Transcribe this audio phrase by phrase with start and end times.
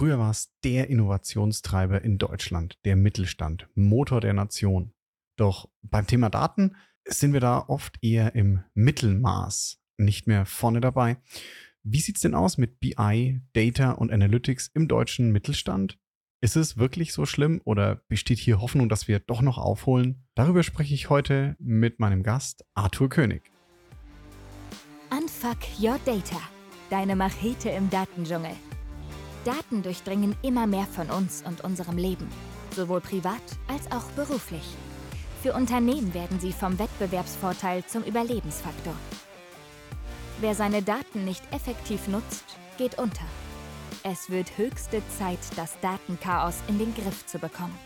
[0.00, 4.94] Früher war es der Innovationstreiber in Deutschland, der Mittelstand, Motor der Nation.
[5.36, 6.74] Doch beim Thema Daten
[7.06, 11.18] sind wir da oft eher im Mittelmaß, nicht mehr vorne dabei.
[11.82, 15.98] Wie sieht es denn aus mit BI, Data und Analytics im deutschen Mittelstand?
[16.40, 20.24] Ist es wirklich so schlimm oder besteht hier Hoffnung, dass wir doch noch aufholen?
[20.34, 23.42] Darüber spreche ich heute mit meinem Gast Arthur König.
[25.10, 26.40] Unfuck Your Data,
[26.88, 28.56] deine Machete im Datendschungel.
[29.44, 32.28] Daten durchdringen immer mehr von uns und unserem Leben,
[32.76, 34.64] sowohl privat als auch beruflich.
[35.42, 38.94] Für Unternehmen werden sie vom Wettbewerbsvorteil zum Überlebensfaktor.
[40.40, 42.44] Wer seine Daten nicht effektiv nutzt,
[42.76, 43.24] geht unter.
[44.02, 47.78] Es wird höchste Zeit, das Datenchaos in den Griff zu bekommen.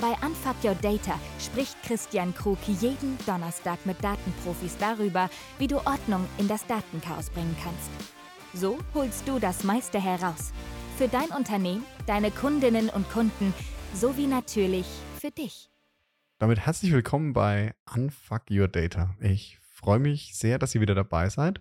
[0.00, 5.28] Bei Unfuck Your Data spricht Christian Krug jeden Donnerstag mit Datenprofis darüber,
[5.58, 8.17] wie du Ordnung in das Datenchaos bringen kannst.
[8.54, 10.52] So holst du das meiste heraus.
[10.96, 13.52] Für dein Unternehmen, deine Kundinnen und Kunden
[13.94, 14.86] sowie natürlich
[15.20, 15.68] für dich.
[16.38, 19.14] Damit herzlich willkommen bei Unfuck Your Data.
[19.20, 21.60] Ich freue mich sehr, dass ihr wieder dabei seid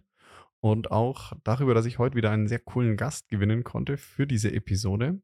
[0.61, 4.51] und auch darüber, dass ich heute wieder einen sehr coolen Gast gewinnen konnte für diese
[4.53, 5.21] Episode.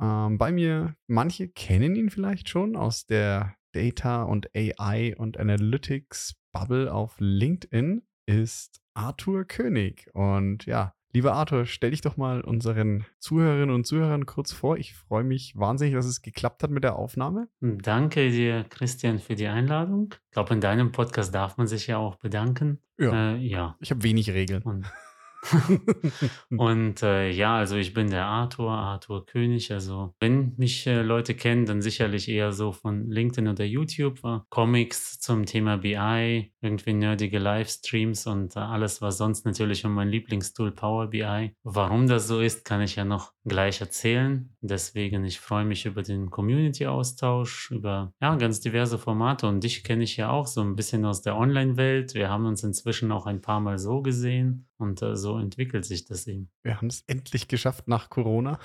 [0.00, 6.34] Ähm, bei mir, manche kennen ihn vielleicht schon aus der Data und AI und Analytics
[6.52, 10.10] Bubble auf LinkedIn, ist Arthur König.
[10.14, 14.78] Und ja, Lieber Arthur, stell dich doch mal unseren Zuhörerinnen und Zuhörern kurz vor.
[14.78, 17.48] Ich freue mich wahnsinnig, dass es geklappt hat mit der Aufnahme.
[17.60, 20.14] Danke dir, Christian, für die Einladung.
[20.28, 22.78] Ich glaube, in deinem Podcast darf man sich ja auch bedanken.
[22.98, 23.34] Ja.
[23.34, 23.76] Äh, ja.
[23.80, 24.62] Ich habe wenig Regeln.
[24.62, 24.86] Und
[26.50, 29.72] und äh, ja, also ich bin der Arthur, Arthur König.
[29.72, 34.22] Also wenn mich äh, Leute kennen, dann sicherlich eher so von LinkedIn oder YouTube.
[34.24, 39.94] Äh, Comics zum Thema BI, irgendwie nerdige Livestreams und äh, alles, was sonst natürlich um
[39.94, 41.54] mein Lieblingstool Power BI.
[41.64, 44.54] Warum das so ist, kann ich ja noch gleich erzählen.
[44.60, 49.48] Deswegen, ich freue mich über den Community-Austausch, über ja, ganz diverse Formate.
[49.48, 52.14] Und dich kenne ich ja auch so ein bisschen aus der Online-Welt.
[52.14, 54.68] Wir haben uns inzwischen auch ein paar Mal so gesehen.
[54.82, 56.50] Und äh, so entwickelt sich das eben.
[56.62, 58.58] Wir haben es endlich geschafft nach Corona.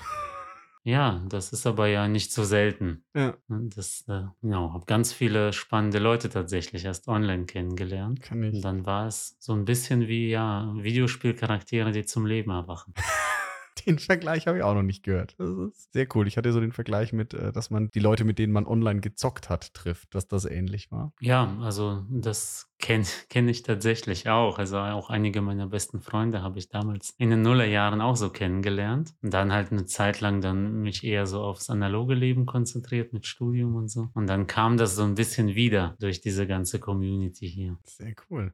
[0.82, 3.04] Ja, das ist aber ja nicht so selten.
[3.14, 3.36] Ja.
[3.48, 8.22] Das, äh, genau, habe ganz viele spannende Leute tatsächlich erst online kennengelernt.
[8.22, 8.54] Kann ich.
[8.54, 12.94] Und dann war es so ein bisschen wie, ja, Videospielcharaktere, die zum Leben erwachen.
[13.86, 15.36] Den Vergleich habe ich auch noch nicht gehört.
[15.38, 16.26] Das ist sehr cool.
[16.26, 19.00] Ich hatte so den Vergleich mit, äh, dass man die Leute, mit denen man online
[19.00, 21.12] gezockt hat, trifft, dass das ähnlich war.
[21.20, 24.58] Ja, also das Kenne kenn ich tatsächlich auch.
[24.58, 29.14] Also auch einige meiner besten Freunde habe ich damals in den Nullerjahren auch so kennengelernt.
[29.22, 33.26] Und dann halt eine Zeit lang dann mich eher so aufs analoge Leben konzentriert mit
[33.26, 34.08] Studium und so.
[34.14, 37.78] Und dann kam das so ein bisschen wieder durch diese ganze Community hier.
[37.84, 38.52] Sehr cool.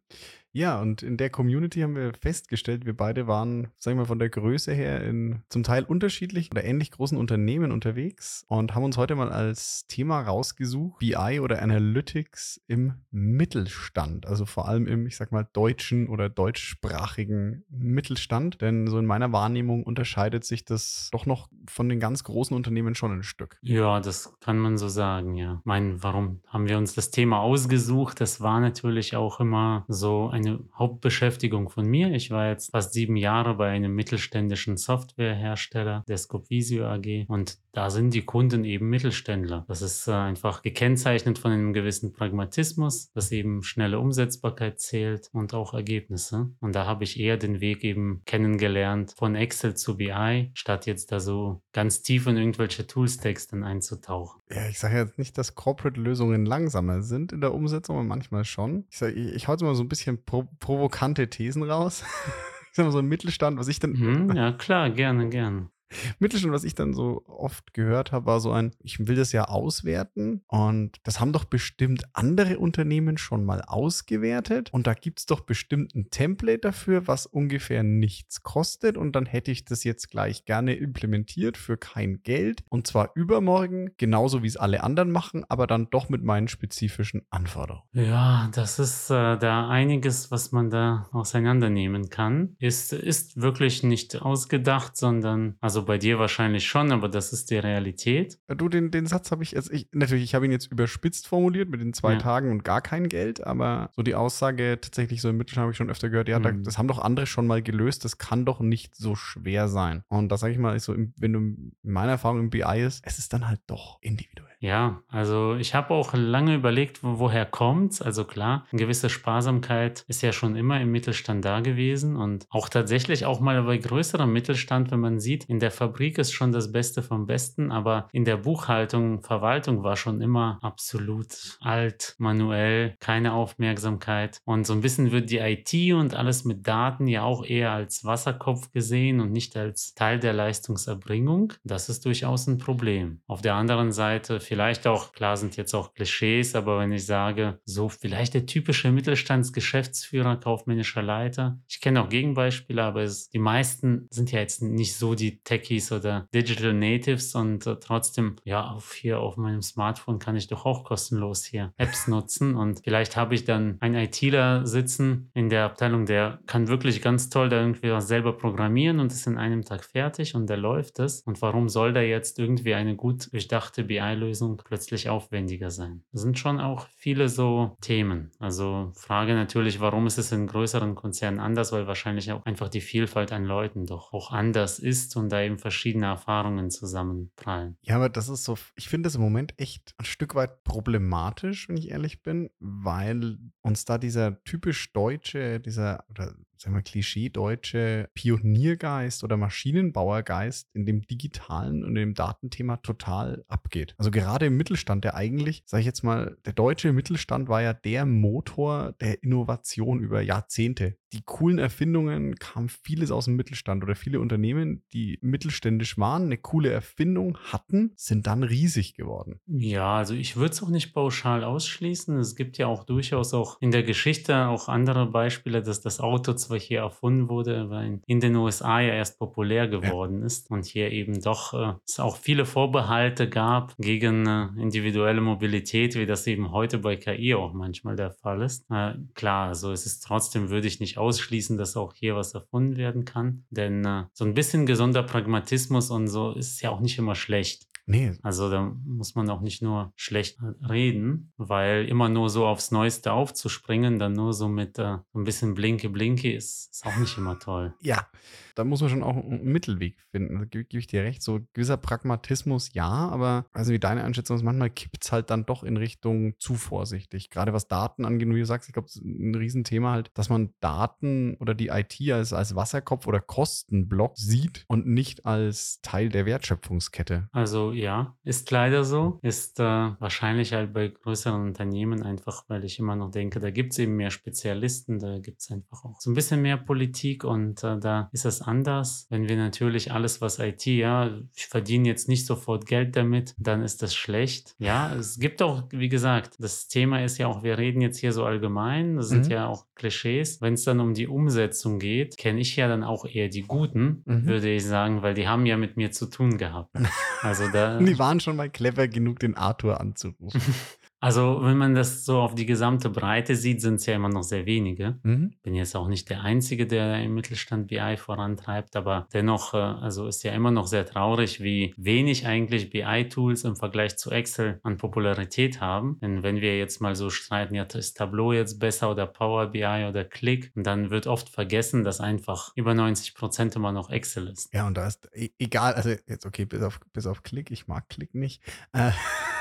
[0.57, 4.21] Ja, und in der Community haben wir festgestellt, wir beide waren, sagen wir mal, von
[4.21, 8.97] der Größe her in zum Teil unterschiedlich oder ähnlich großen Unternehmen unterwegs und haben uns
[8.97, 14.14] heute mal als Thema rausgesucht, BI oder Analytics im Mittelstand.
[14.15, 18.61] Mittelstand, also vor allem im, ich sag mal, deutschen oder deutschsprachigen Mittelstand.
[18.61, 22.95] Denn so in meiner Wahrnehmung unterscheidet sich das doch noch von den ganz großen Unternehmen
[22.95, 23.59] schon ein Stück.
[23.63, 25.59] Ja, das kann man so sagen, ja.
[25.61, 28.21] Ich meine, warum haben wir uns das Thema ausgesucht?
[28.21, 32.13] Das war natürlich auch immer so eine Hauptbeschäftigung von mir.
[32.13, 37.27] Ich war jetzt fast sieben Jahre bei einem mittelständischen Softwarehersteller, der Scopvisio AG.
[37.29, 39.65] Und da sind die Kunden eben Mittelständler.
[39.67, 45.55] Das ist äh, einfach gekennzeichnet von einem gewissen Pragmatismus, dass eben schnelle Umsetzbarkeit zählt und
[45.55, 46.51] auch Ergebnisse.
[46.61, 51.11] Und da habe ich eher den Weg eben kennengelernt von Excel zu BI, statt jetzt
[51.11, 54.43] da so ganz tief in irgendwelche Toolstacks dann einzutauchen.
[54.51, 58.85] Ja, ich sage jetzt nicht, dass Corporate-Lösungen langsamer sind in der Umsetzung, aber manchmal schon.
[58.91, 62.03] Ich, sag, ich, ich hau jetzt mal so ein bisschen pro provokante Thesen raus.
[62.71, 63.93] ich sag mal so ein Mittelstand, was ich dann.
[63.93, 65.71] Mhm, ja, klar, gerne, gerne.
[66.19, 69.45] Mittelstand, was ich dann so oft gehört habe, war so ein, ich will das ja
[69.45, 75.27] auswerten und das haben doch bestimmt andere Unternehmen schon mal ausgewertet und da gibt es
[75.27, 80.11] doch bestimmt ein Template dafür, was ungefähr nichts kostet und dann hätte ich das jetzt
[80.11, 85.45] gleich gerne implementiert für kein Geld und zwar übermorgen, genauso wie es alle anderen machen,
[85.49, 87.85] aber dann doch mit meinen spezifischen Anforderungen.
[87.93, 92.57] Ja, das ist äh, da einiges, was man da auseinandernehmen kann.
[92.59, 97.59] Ist, ist wirklich nicht ausgedacht, sondern also bei dir wahrscheinlich schon, aber das ist die
[97.59, 98.39] Realität.
[98.49, 101.69] Du, den, den Satz habe ich jetzt, ich, natürlich, ich habe ihn jetzt überspitzt formuliert
[101.69, 102.19] mit den zwei ja.
[102.19, 105.77] Tagen und gar kein Geld, aber so die Aussage tatsächlich so im Mittelstand habe ich
[105.77, 106.63] schon öfter gehört, ja, mhm.
[106.65, 110.03] das haben doch andere schon mal gelöst, das kann doch nicht so schwer sein.
[110.09, 113.19] Und da sage ich mal, so, wenn du in meiner Erfahrung im BI ist, es
[113.19, 114.54] ist dann halt doch individuell.
[114.65, 118.01] Ja, also ich habe auch lange überlegt, wo, woher kommt's.
[118.01, 122.71] Also klar, eine gewisse Sparsamkeit ist ja schon immer im Mittelstand da gewesen und auch
[122.71, 126.73] tatsächlich auch mal bei größerem Mittelstand, wenn man sieht, in der Fabrik ist schon das
[126.73, 133.35] Beste vom Besten, aber in der Buchhaltung, Verwaltung war schon immer absolut alt, manuell, keine
[133.35, 137.73] Aufmerksamkeit und so ein bisschen wird die IT und alles mit Daten ja auch eher
[137.73, 141.53] als Wasserkopf gesehen und nicht als Teil der Leistungserbringung.
[141.65, 143.21] Das ist durchaus ein Problem.
[143.27, 147.59] Auf der anderen Seite vielleicht auch, klar sind jetzt auch Klischees, aber wenn ich sage,
[147.65, 151.59] so vielleicht der typische Mittelstandsgeschäftsführer, kaufmännischer Leiter.
[151.67, 155.91] Ich kenne auch Gegenbeispiele, aber es, die meisten sind ja jetzt nicht so die Techies
[155.91, 160.65] oder Digital Natives und äh, trotzdem, ja, auf hier auf meinem Smartphone kann ich doch
[160.67, 165.65] auch kostenlos hier Apps nutzen und vielleicht habe ich dann einen ITler sitzen in der
[165.65, 169.65] Abteilung, der kann wirklich ganz toll da irgendwie was selber programmieren und ist in einem
[169.65, 171.23] Tag fertig und der läuft es.
[171.23, 174.34] Und warum soll da jetzt irgendwie eine gut durchdachte BI-Lösung
[174.65, 176.05] plötzlich aufwendiger sein?
[176.13, 178.31] Das sind schon auch viele so Themen.
[178.39, 181.73] Also Frage natürlich, warum ist es in größeren Konzernen anders?
[181.73, 185.59] Weil wahrscheinlich auch einfach die Vielfalt an Leuten doch auch anders ist und da eben
[185.59, 187.77] verschiedene Erfahrungen zusammenprallen.
[187.83, 191.69] Ja, aber das ist so, ich finde das im Moment echt ein Stück weit problematisch,
[191.69, 198.09] wenn ich ehrlich bin, weil uns da dieser typisch deutsche, dieser, oder sagen wir, klischee-deutsche
[198.15, 203.95] Pioniergeist oder Maschinenbauergeist in dem digitalen und dem Datenthema total abgeht.
[203.99, 207.75] Also gerade im Mittelstand, der eigentlich, sage ich jetzt mal, der deutsche Mittelstand war ja
[207.75, 210.97] der Motor der Innovation über Jahrzehnte.
[211.15, 216.39] Die coolen Erfindungen kamen vieles aus dem Mittelstand oder viele Unternehmen, die mittelständisch waren, eine
[216.39, 219.39] coole Erfindung hatten, sind dann riesig geworden.
[219.47, 222.19] Ja, also ich würde es auch nicht pauschal ausschließen.
[222.19, 226.33] Es gibt ja auch durchaus auch in der Geschichte auch andere Beispiele, dass das Auto
[226.33, 230.27] zwar hier erfunden wurde, weil in den USA ja erst populär geworden ja.
[230.27, 235.95] ist und hier eben doch äh, es auch viele Vorbehalte gab gegen äh, individuelle Mobilität,
[235.95, 238.69] wie das eben heute bei KI auch manchmal der Fall ist.
[238.69, 242.77] Äh, klar, so ist es trotzdem, würde ich nicht ausschließen, dass auch hier was erfunden
[242.77, 246.99] werden kann, denn äh, so ein bisschen gesunder Pragmatismus und so ist ja auch nicht
[246.99, 247.69] immer schlecht.
[247.87, 248.17] Nee.
[248.23, 253.13] Also da muss man auch nicht nur schlecht reden, weil immer nur so aufs Neueste
[253.13, 257.39] aufzuspringen, dann nur so mit äh, ein bisschen Blinke Blinke ist, ist auch nicht immer
[257.39, 257.75] toll.
[257.83, 258.09] Ja,
[258.55, 260.39] da muss man schon auch einen Mittelweg finden.
[260.39, 261.23] Da gebe, ich dir recht.
[261.23, 265.47] So gewisser Pragmatismus, ja, aber also wie deine Einschätzung ist, manchmal kippt es halt dann
[265.47, 267.31] doch in Richtung zu vorsichtig.
[267.31, 270.29] Gerade was Daten angeht, wie du sagst, ich glaube, es ist ein Riesenthema halt, dass
[270.29, 276.09] man Daten oder die IT als, als Wasserkopf oder Kostenblock sieht und nicht als Teil
[276.09, 277.29] der Wertschöpfungskette.
[277.33, 279.19] Also ja, ist leider so.
[279.23, 283.73] Ist äh, wahrscheinlich halt bei größeren Unternehmen einfach, weil ich immer noch denke, da gibt
[283.73, 287.63] es eben mehr Spezialisten, da gibt es einfach auch so ein bisschen mehr Politik und
[287.65, 289.07] äh, da ist es anders.
[289.11, 293.63] Wenn wir natürlich alles, was IT, ja, ich verdiene jetzt nicht sofort Geld damit, dann
[293.63, 294.55] ist das schlecht.
[294.59, 298.13] Ja, es gibt auch, wie gesagt, das Thema ist ja auch, wir reden jetzt hier
[298.13, 299.33] so allgemein, das sind mhm.
[299.33, 300.41] ja auch Klischees.
[300.41, 304.03] Wenn es dann um die Umsetzung geht, kenne ich ja dann auch eher die Guten,
[304.05, 304.27] mhm.
[304.27, 306.75] würde ich sagen, weil die haben ja mit mir zu tun gehabt.
[307.23, 307.79] Also da.
[307.79, 310.43] die waren schon mal clever genug, den Arthur anzurufen.
[311.05, 314.23] Also, wenn man das so auf die gesamte Breite sieht, sind es ja immer noch
[314.23, 314.97] sehr wenige.
[315.03, 315.35] Mhm.
[315.43, 320.07] Bin jetzt auch nicht der Einzige, der im Mittelstand BI vorantreibt, aber dennoch, äh, also
[320.07, 324.79] ist ja immer noch sehr traurig, wie wenig eigentlich BI-Tools im Vergleich zu Excel an
[324.79, 325.99] Popularität haben.
[326.01, 329.87] Denn wenn wir jetzt mal so streiten, ja, ist Tableau jetzt besser oder Power BI
[329.87, 334.55] oder Click, dann wird oft vergessen, dass einfach über 90 Prozent immer noch Excel ist.
[334.55, 337.67] Ja, und da ist e-, egal, also jetzt okay, bis auf, bis auf Click, ich
[337.67, 338.41] mag Click nicht.
[338.73, 338.93] Äh,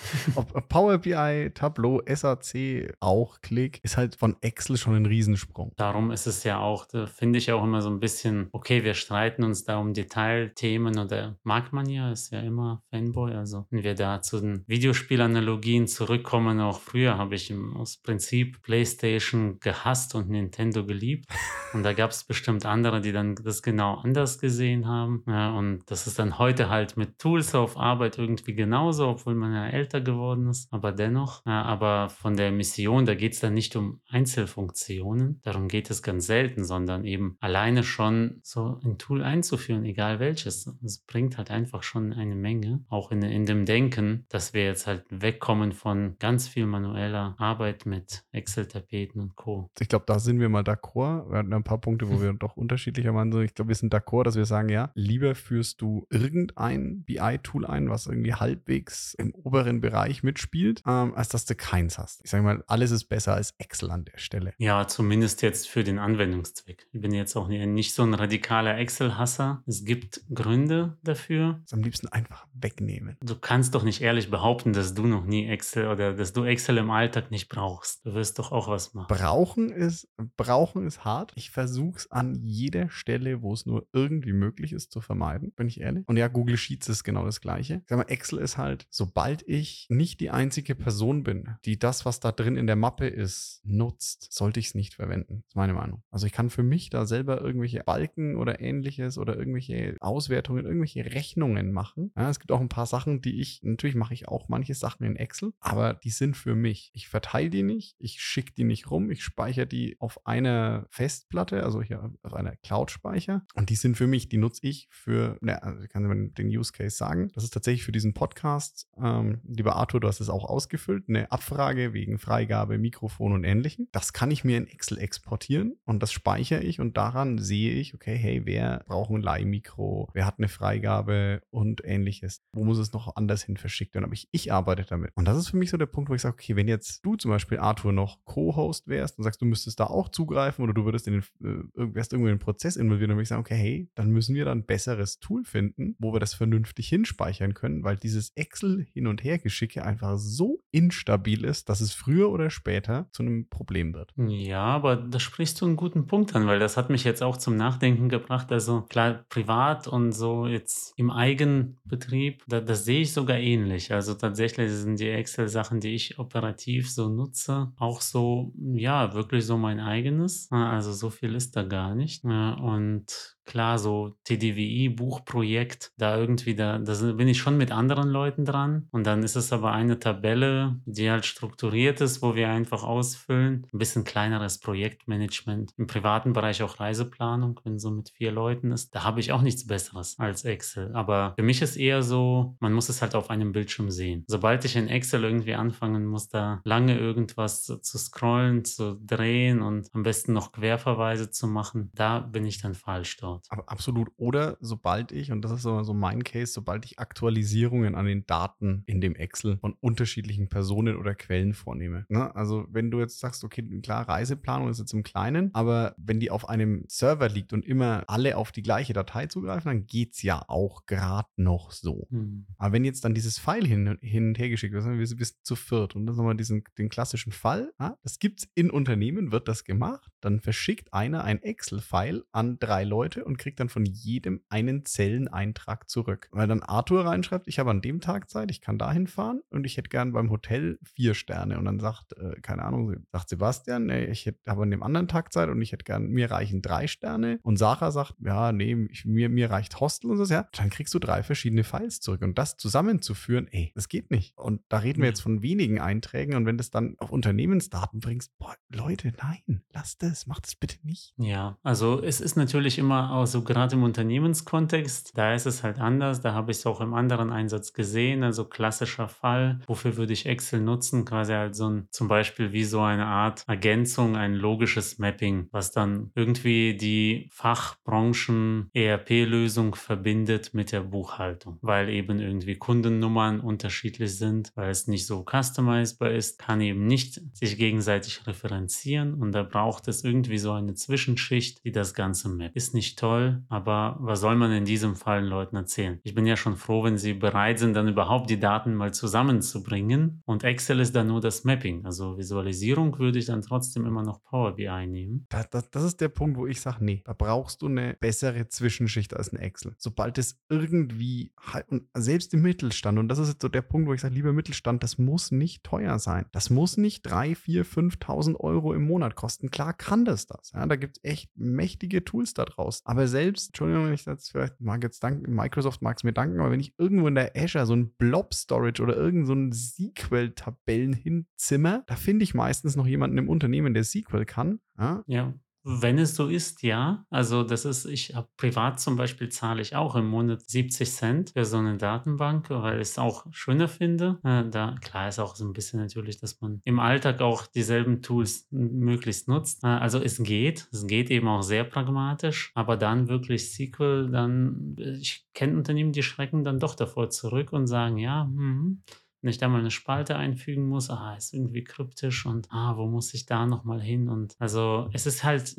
[0.34, 5.72] Ob Power BI, Tableau, SAC, auch Click, ist halt von Excel schon ein Riesensprung.
[5.76, 8.94] Darum ist es ja auch, da finde ich auch immer so ein bisschen, okay, wir
[8.94, 13.32] streiten uns da um Detailthemen oder mag man ja, ist ja immer Fanboy.
[13.34, 19.58] Also, wenn wir da zu den Videospielanalogien zurückkommen, auch früher habe ich aus Prinzip PlayStation
[19.60, 21.26] gehasst und Nintendo geliebt.
[21.74, 25.22] Und da gab es bestimmt andere, die dann das genau anders gesehen haben.
[25.26, 29.52] Ja, und das ist dann heute halt mit Tools auf Arbeit irgendwie genauso, obwohl man
[29.52, 31.44] ja älter älter geworden ist, aber dennoch.
[31.46, 36.02] Ja, aber von der Mission, da geht es dann nicht um Einzelfunktionen, darum geht es
[36.02, 40.66] ganz selten, sondern eben alleine schon so ein Tool einzuführen, egal welches.
[40.84, 44.86] Es bringt halt einfach schon eine Menge, auch in, in dem Denken, dass wir jetzt
[44.86, 49.70] halt wegkommen von ganz viel manueller Arbeit mit Excel-Tapeten und Co.
[49.80, 51.30] Ich glaube, da sind wir mal d'accord.
[51.30, 53.32] Wir hatten ein paar Punkte, wo wir doch unterschiedlicher waren.
[53.42, 57.88] Ich glaube, wir sind d'accord, dass wir sagen, ja, lieber führst du irgendein BI-Tool ein,
[57.88, 62.20] was irgendwie halbwegs im oberen besseren Bereich mitspielt, ähm, als dass du keins hast.
[62.24, 64.54] Ich sage mal, alles ist besser als Excel an der Stelle.
[64.58, 66.86] Ja, zumindest jetzt für den Anwendungszweck.
[66.92, 69.62] Ich bin jetzt auch nicht so ein radikaler Excel-Hasser.
[69.66, 71.60] Es gibt Gründe dafür.
[71.62, 73.16] Das am liebsten einfach wegnehmen.
[73.22, 76.78] Du kannst doch nicht ehrlich behaupten, dass du noch nie Excel oder dass du Excel
[76.78, 78.04] im Alltag nicht brauchst.
[78.04, 79.08] Du wirst doch auch was machen.
[79.08, 81.32] Brauchen ist, brauchen ist hart.
[81.36, 85.68] Ich versuche es an jeder Stelle, wo es nur irgendwie möglich ist, zu vermeiden, bin
[85.68, 86.06] ich ehrlich.
[86.06, 87.76] Und ja, Google Sheets ist genau das Gleiche.
[87.82, 92.04] Ich sag mal, Excel ist halt, sobald ich nicht die einzige Person bin, die das,
[92.04, 95.42] was da drin in der Mappe ist, nutzt, sollte ich es nicht verwenden.
[95.42, 96.02] Das ist meine Meinung.
[96.10, 101.04] Also ich kann für mich da selber irgendwelche Balken oder ähnliches oder irgendwelche Auswertungen, irgendwelche
[101.04, 102.12] Rechnungen machen.
[102.16, 105.04] Ja, es gibt auch ein paar Sachen, die ich, natürlich mache ich auch manche Sachen
[105.04, 106.90] in Excel, aber die sind für mich.
[106.94, 111.62] Ich verteile die nicht, ich schicke die nicht rum, ich speichere die auf einer Festplatte,
[111.62, 115.62] also hier auf einer Cloud-Speicher und die sind für mich, die nutze ich für, ne,
[115.62, 117.30] also ich kann den Use Case sagen.
[117.34, 121.30] Das ist tatsächlich für diesen Podcast, ähm, lieber Arthur, du hast es auch ausgefüllt, eine
[121.30, 123.88] Abfrage wegen Freigabe, Mikrofon und ähnlichem.
[123.92, 127.94] Das kann ich mir in Excel exportieren und das speichere ich und daran sehe ich,
[127.94, 132.42] okay, hey, wer braucht ein Leihmikro, wer hat eine Freigabe und ähnliches.
[132.52, 134.04] Wo muss es noch anders hin verschickt werden?
[134.04, 135.12] Aber ich, ich arbeite damit.
[135.14, 137.16] Und das ist für mich so der Punkt, wo ich sage, okay, wenn jetzt du
[137.16, 140.84] zum Beispiel, Arthur, noch Co-Host wärst und sagst, du müsstest da auch zugreifen oder du
[140.84, 143.56] würdest in den, äh, wärst irgendwo in den Prozess involviert, dann würde ich sagen, okay,
[143.56, 147.82] hey, dann müssen wir da ein besseres Tool finden, wo wir das vernünftig hinspeichern können,
[147.82, 152.50] weil dieses Excel hin und her Geschicke einfach so instabil ist, dass es früher oder
[152.50, 154.12] später zu einem Problem wird.
[154.16, 157.38] Ja, aber da sprichst du einen guten Punkt an, weil das hat mich jetzt auch
[157.38, 158.52] zum Nachdenken gebracht.
[158.52, 163.92] Also klar, privat und so jetzt im Eigenbetrieb, da, das sehe ich sogar ähnlich.
[163.92, 169.56] Also tatsächlich sind die Excel-Sachen, die ich operativ so nutze, auch so, ja, wirklich so
[169.56, 170.48] mein eigenes.
[170.50, 172.24] Also so viel ist da gar nicht.
[172.24, 178.88] Und klar, so TDWI-Buchprojekt, da irgendwie, da, da bin ich schon mit anderen Leuten dran.
[178.92, 183.66] Und dann ist es aber eine Tabelle, die halt strukturiert ist, wo wir einfach ausfüllen.
[183.72, 185.72] Ein bisschen kleineres Projektmanagement.
[185.78, 188.94] Im privaten Bereich auch Reiseplanung, wenn so mit vier Leuten ist.
[188.94, 190.94] Da habe ich auch nichts Besseres als Excel.
[190.94, 194.24] Aber für mich ist eher so, man muss es halt auf einem Bildschirm sehen.
[194.26, 199.88] Sobald ich in Excel irgendwie anfangen muss, da lange irgendwas zu, scrollen, zu drehen und
[199.94, 203.37] am besten noch Querverweise zu machen, da bin ich dann falsch dort.
[203.48, 204.10] Aber absolut.
[204.16, 208.26] Oder sobald ich, und das ist so, so mein Case, sobald ich Aktualisierungen an den
[208.26, 212.06] Daten in dem Excel von unterschiedlichen Personen oder Quellen vornehme.
[212.08, 212.34] Ne?
[212.34, 216.30] Also wenn du jetzt sagst, okay, klar, Reiseplanung ist jetzt im Kleinen, aber wenn die
[216.30, 220.22] auf einem Server liegt und immer alle auf die gleiche Datei zugreifen, dann geht es
[220.22, 222.06] ja auch gerade noch so.
[222.10, 222.46] Mhm.
[222.56, 225.56] Aber wenn jetzt dann dieses File hin, hin und her geschickt wird, wir sind zu
[225.56, 229.32] viert und das ist nochmal diesen, den klassischen Fall, ja, das gibt es in Unternehmen,
[229.32, 233.84] wird das gemacht, dann verschickt einer ein Excel-File an drei Leute und kriegt dann von
[233.84, 236.28] jedem einen Zelleneintrag zurück.
[236.32, 239.64] Weil dann Arthur reinschreibt, ich habe an dem Tag Zeit, ich kann dahin fahren und
[239.64, 241.58] ich hätte gern beim Hotel vier Sterne.
[241.58, 245.32] Und dann sagt, äh, keine Ahnung, sagt Sebastian, nee, ich habe an dem anderen Tag
[245.32, 247.38] Zeit und ich hätte gern, mir reichen drei Sterne.
[247.42, 250.94] Und Sarah sagt, ja, nee, ich, mir, mir reicht Hostel und so, ja, dann kriegst
[250.94, 252.22] du drei verschiedene Files zurück.
[252.22, 254.36] Und das zusammenzuführen, ey, das geht nicht.
[254.36, 258.00] Und da reden wir jetzt von wenigen Einträgen und wenn du das dann auf Unternehmensdaten
[258.00, 261.14] bringst, boah, Leute, nein, lass das, mach das bitte nicht.
[261.18, 266.20] Ja, also es ist natürlich immer also gerade im Unternehmenskontext, da ist es halt anders.
[266.20, 268.22] Da habe ich es auch im anderen Einsatz gesehen.
[268.22, 269.60] Also klassischer Fall.
[269.66, 271.04] Wofür würde ich Excel nutzen?
[271.04, 275.72] Quasi halt so ein, zum Beispiel wie so eine Art Ergänzung, ein logisches Mapping, was
[275.72, 284.52] dann irgendwie die Fachbranchen ERP-Lösung verbindet mit der Buchhaltung, weil eben irgendwie Kundennummern unterschiedlich sind,
[284.54, 289.88] weil es nicht so customizable ist, kann eben nicht sich gegenseitig referenzieren und da braucht
[289.88, 292.56] es irgendwie so eine Zwischenschicht, die das Ganze mappt.
[292.56, 296.00] Ist nicht toll aber was soll man in diesem Fall Leuten erzählen?
[296.02, 300.22] Ich bin ja schon froh, wenn sie bereit sind, dann überhaupt die Daten mal zusammenzubringen.
[300.24, 301.84] Und Excel ist dann nur das Mapping.
[301.84, 305.26] Also Visualisierung würde ich dann trotzdem immer noch Power BI nehmen.
[305.28, 308.48] Das, das, das ist der Punkt, wo ich sage, nee, da brauchst du eine bessere
[308.48, 309.74] Zwischenschicht als ein Excel.
[309.78, 311.32] Sobald es irgendwie,
[311.68, 314.32] und selbst im Mittelstand, und das ist jetzt so der Punkt, wo ich sage, lieber
[314.32, 316.26] Mittelstand, das muss nicht teuer sein.
[316.32, 319.50] Das muss nicht 3, 4, 5.000 Euro im Monat kosten.
[319.50, 320.52] Klar kann das das.
[320.52, 322.86] Ja, da gibt es echt mächtige Tools da draußen.
[322.88, 326.40] Aber selbst, Entschuldigung, wenn ich das vielleicht mag jetzt danken, Microsoft mag es mir danken,
[326.40, 330.94] aber wenn ich irgendwo in der Azure so ein Blob-Storage oder irgend so ein SQL-Tabellen
[330.94, 334.60] hinzimmer, da finde ich meistens noch jemanden im Unternehmen, der SQL kann.
[334.78, 335.04] Ja.
[335.06, 335.34] ja.
[335.64, 337.04] Wenn es so ist, ja.
[337.10, 341.30] Also das ist, ich habe privat zum Beispiel zahle ich auch im Monat 70 Cent
[341.30, 344.18] für so eine Datenbank, weil ich es auch schöner finde.
[344.24, 348.02] Äh, da klar ist auch so ein bisschen natürlich, dass man im Alltag auch dieselben
[348.02, 349.64] Tools möglichst nutzt.
[349.64, 354.76] Äh, also es geht, es geht eben auch sehr pragmatisch, aber dann wirklich SQL, dann
[354.78, 358.82] ich kenne Unternehmen, die schrecken dann doch davor zurück und sagen, ja, hm,
[359.20, 362.86] wenn ich da mal eine Spalte einfügen muss, ah, ist irgendwie kryptisch und ah, wo
[362.86, 364.08] muss ich da nochmal hin?
[364.08, 365.56] Und also es ist halt,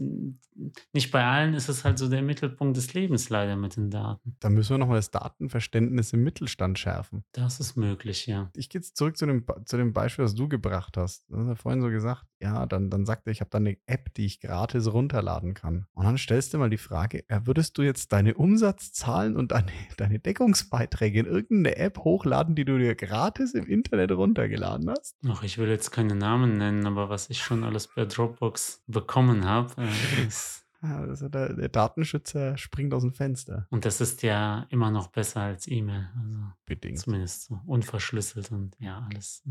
[0.94, 4.36] nicht bei allen ist es halt so der Mittelpunkt des Lebens leider mit den Daten.
[4.40, 7.24] Da müssen wir nochmal das Datenverständnis im Mittelstand schärfen.
[7.34, 8.50] Das ist möglich, ja.
[8.56, 11.30] Ich gehe jetzt zurück zu dem, zu dem Beispiel, das du gebracht hast.
[11.30, 13.78] Du hast ja vorhin so gesagt, ja, dann, dann sagt er, ich habe da eine
[13.86, 15.86] App, die ich gratis runterladen kann.
[15.94, 19.72] Und dann stellst du mal die Frage, ja, würdest du jetzt deine Umsatzzahlen und deine,
[19.98, 25.16] deine Deckungsbeiträge in irgendeine App hochladen, die du dir gratis im Internet runtergeladen hast?
[25.28, 29.46] Ach, ich will jetzt keine Namen nennen, aber was ich schon alles per Dropbox bekommen
[29.46, 33.68] habe, äh, ist also der, der, Datenschützer springt aus dem Fenster.
[33.70, 36.10] Und das ist ja immer noch besser als E-Mail.
[36.18, 37.00] Also Bedingt.
[37.00, 39.44] Zumindest so unverschlüsselt und ja, alles.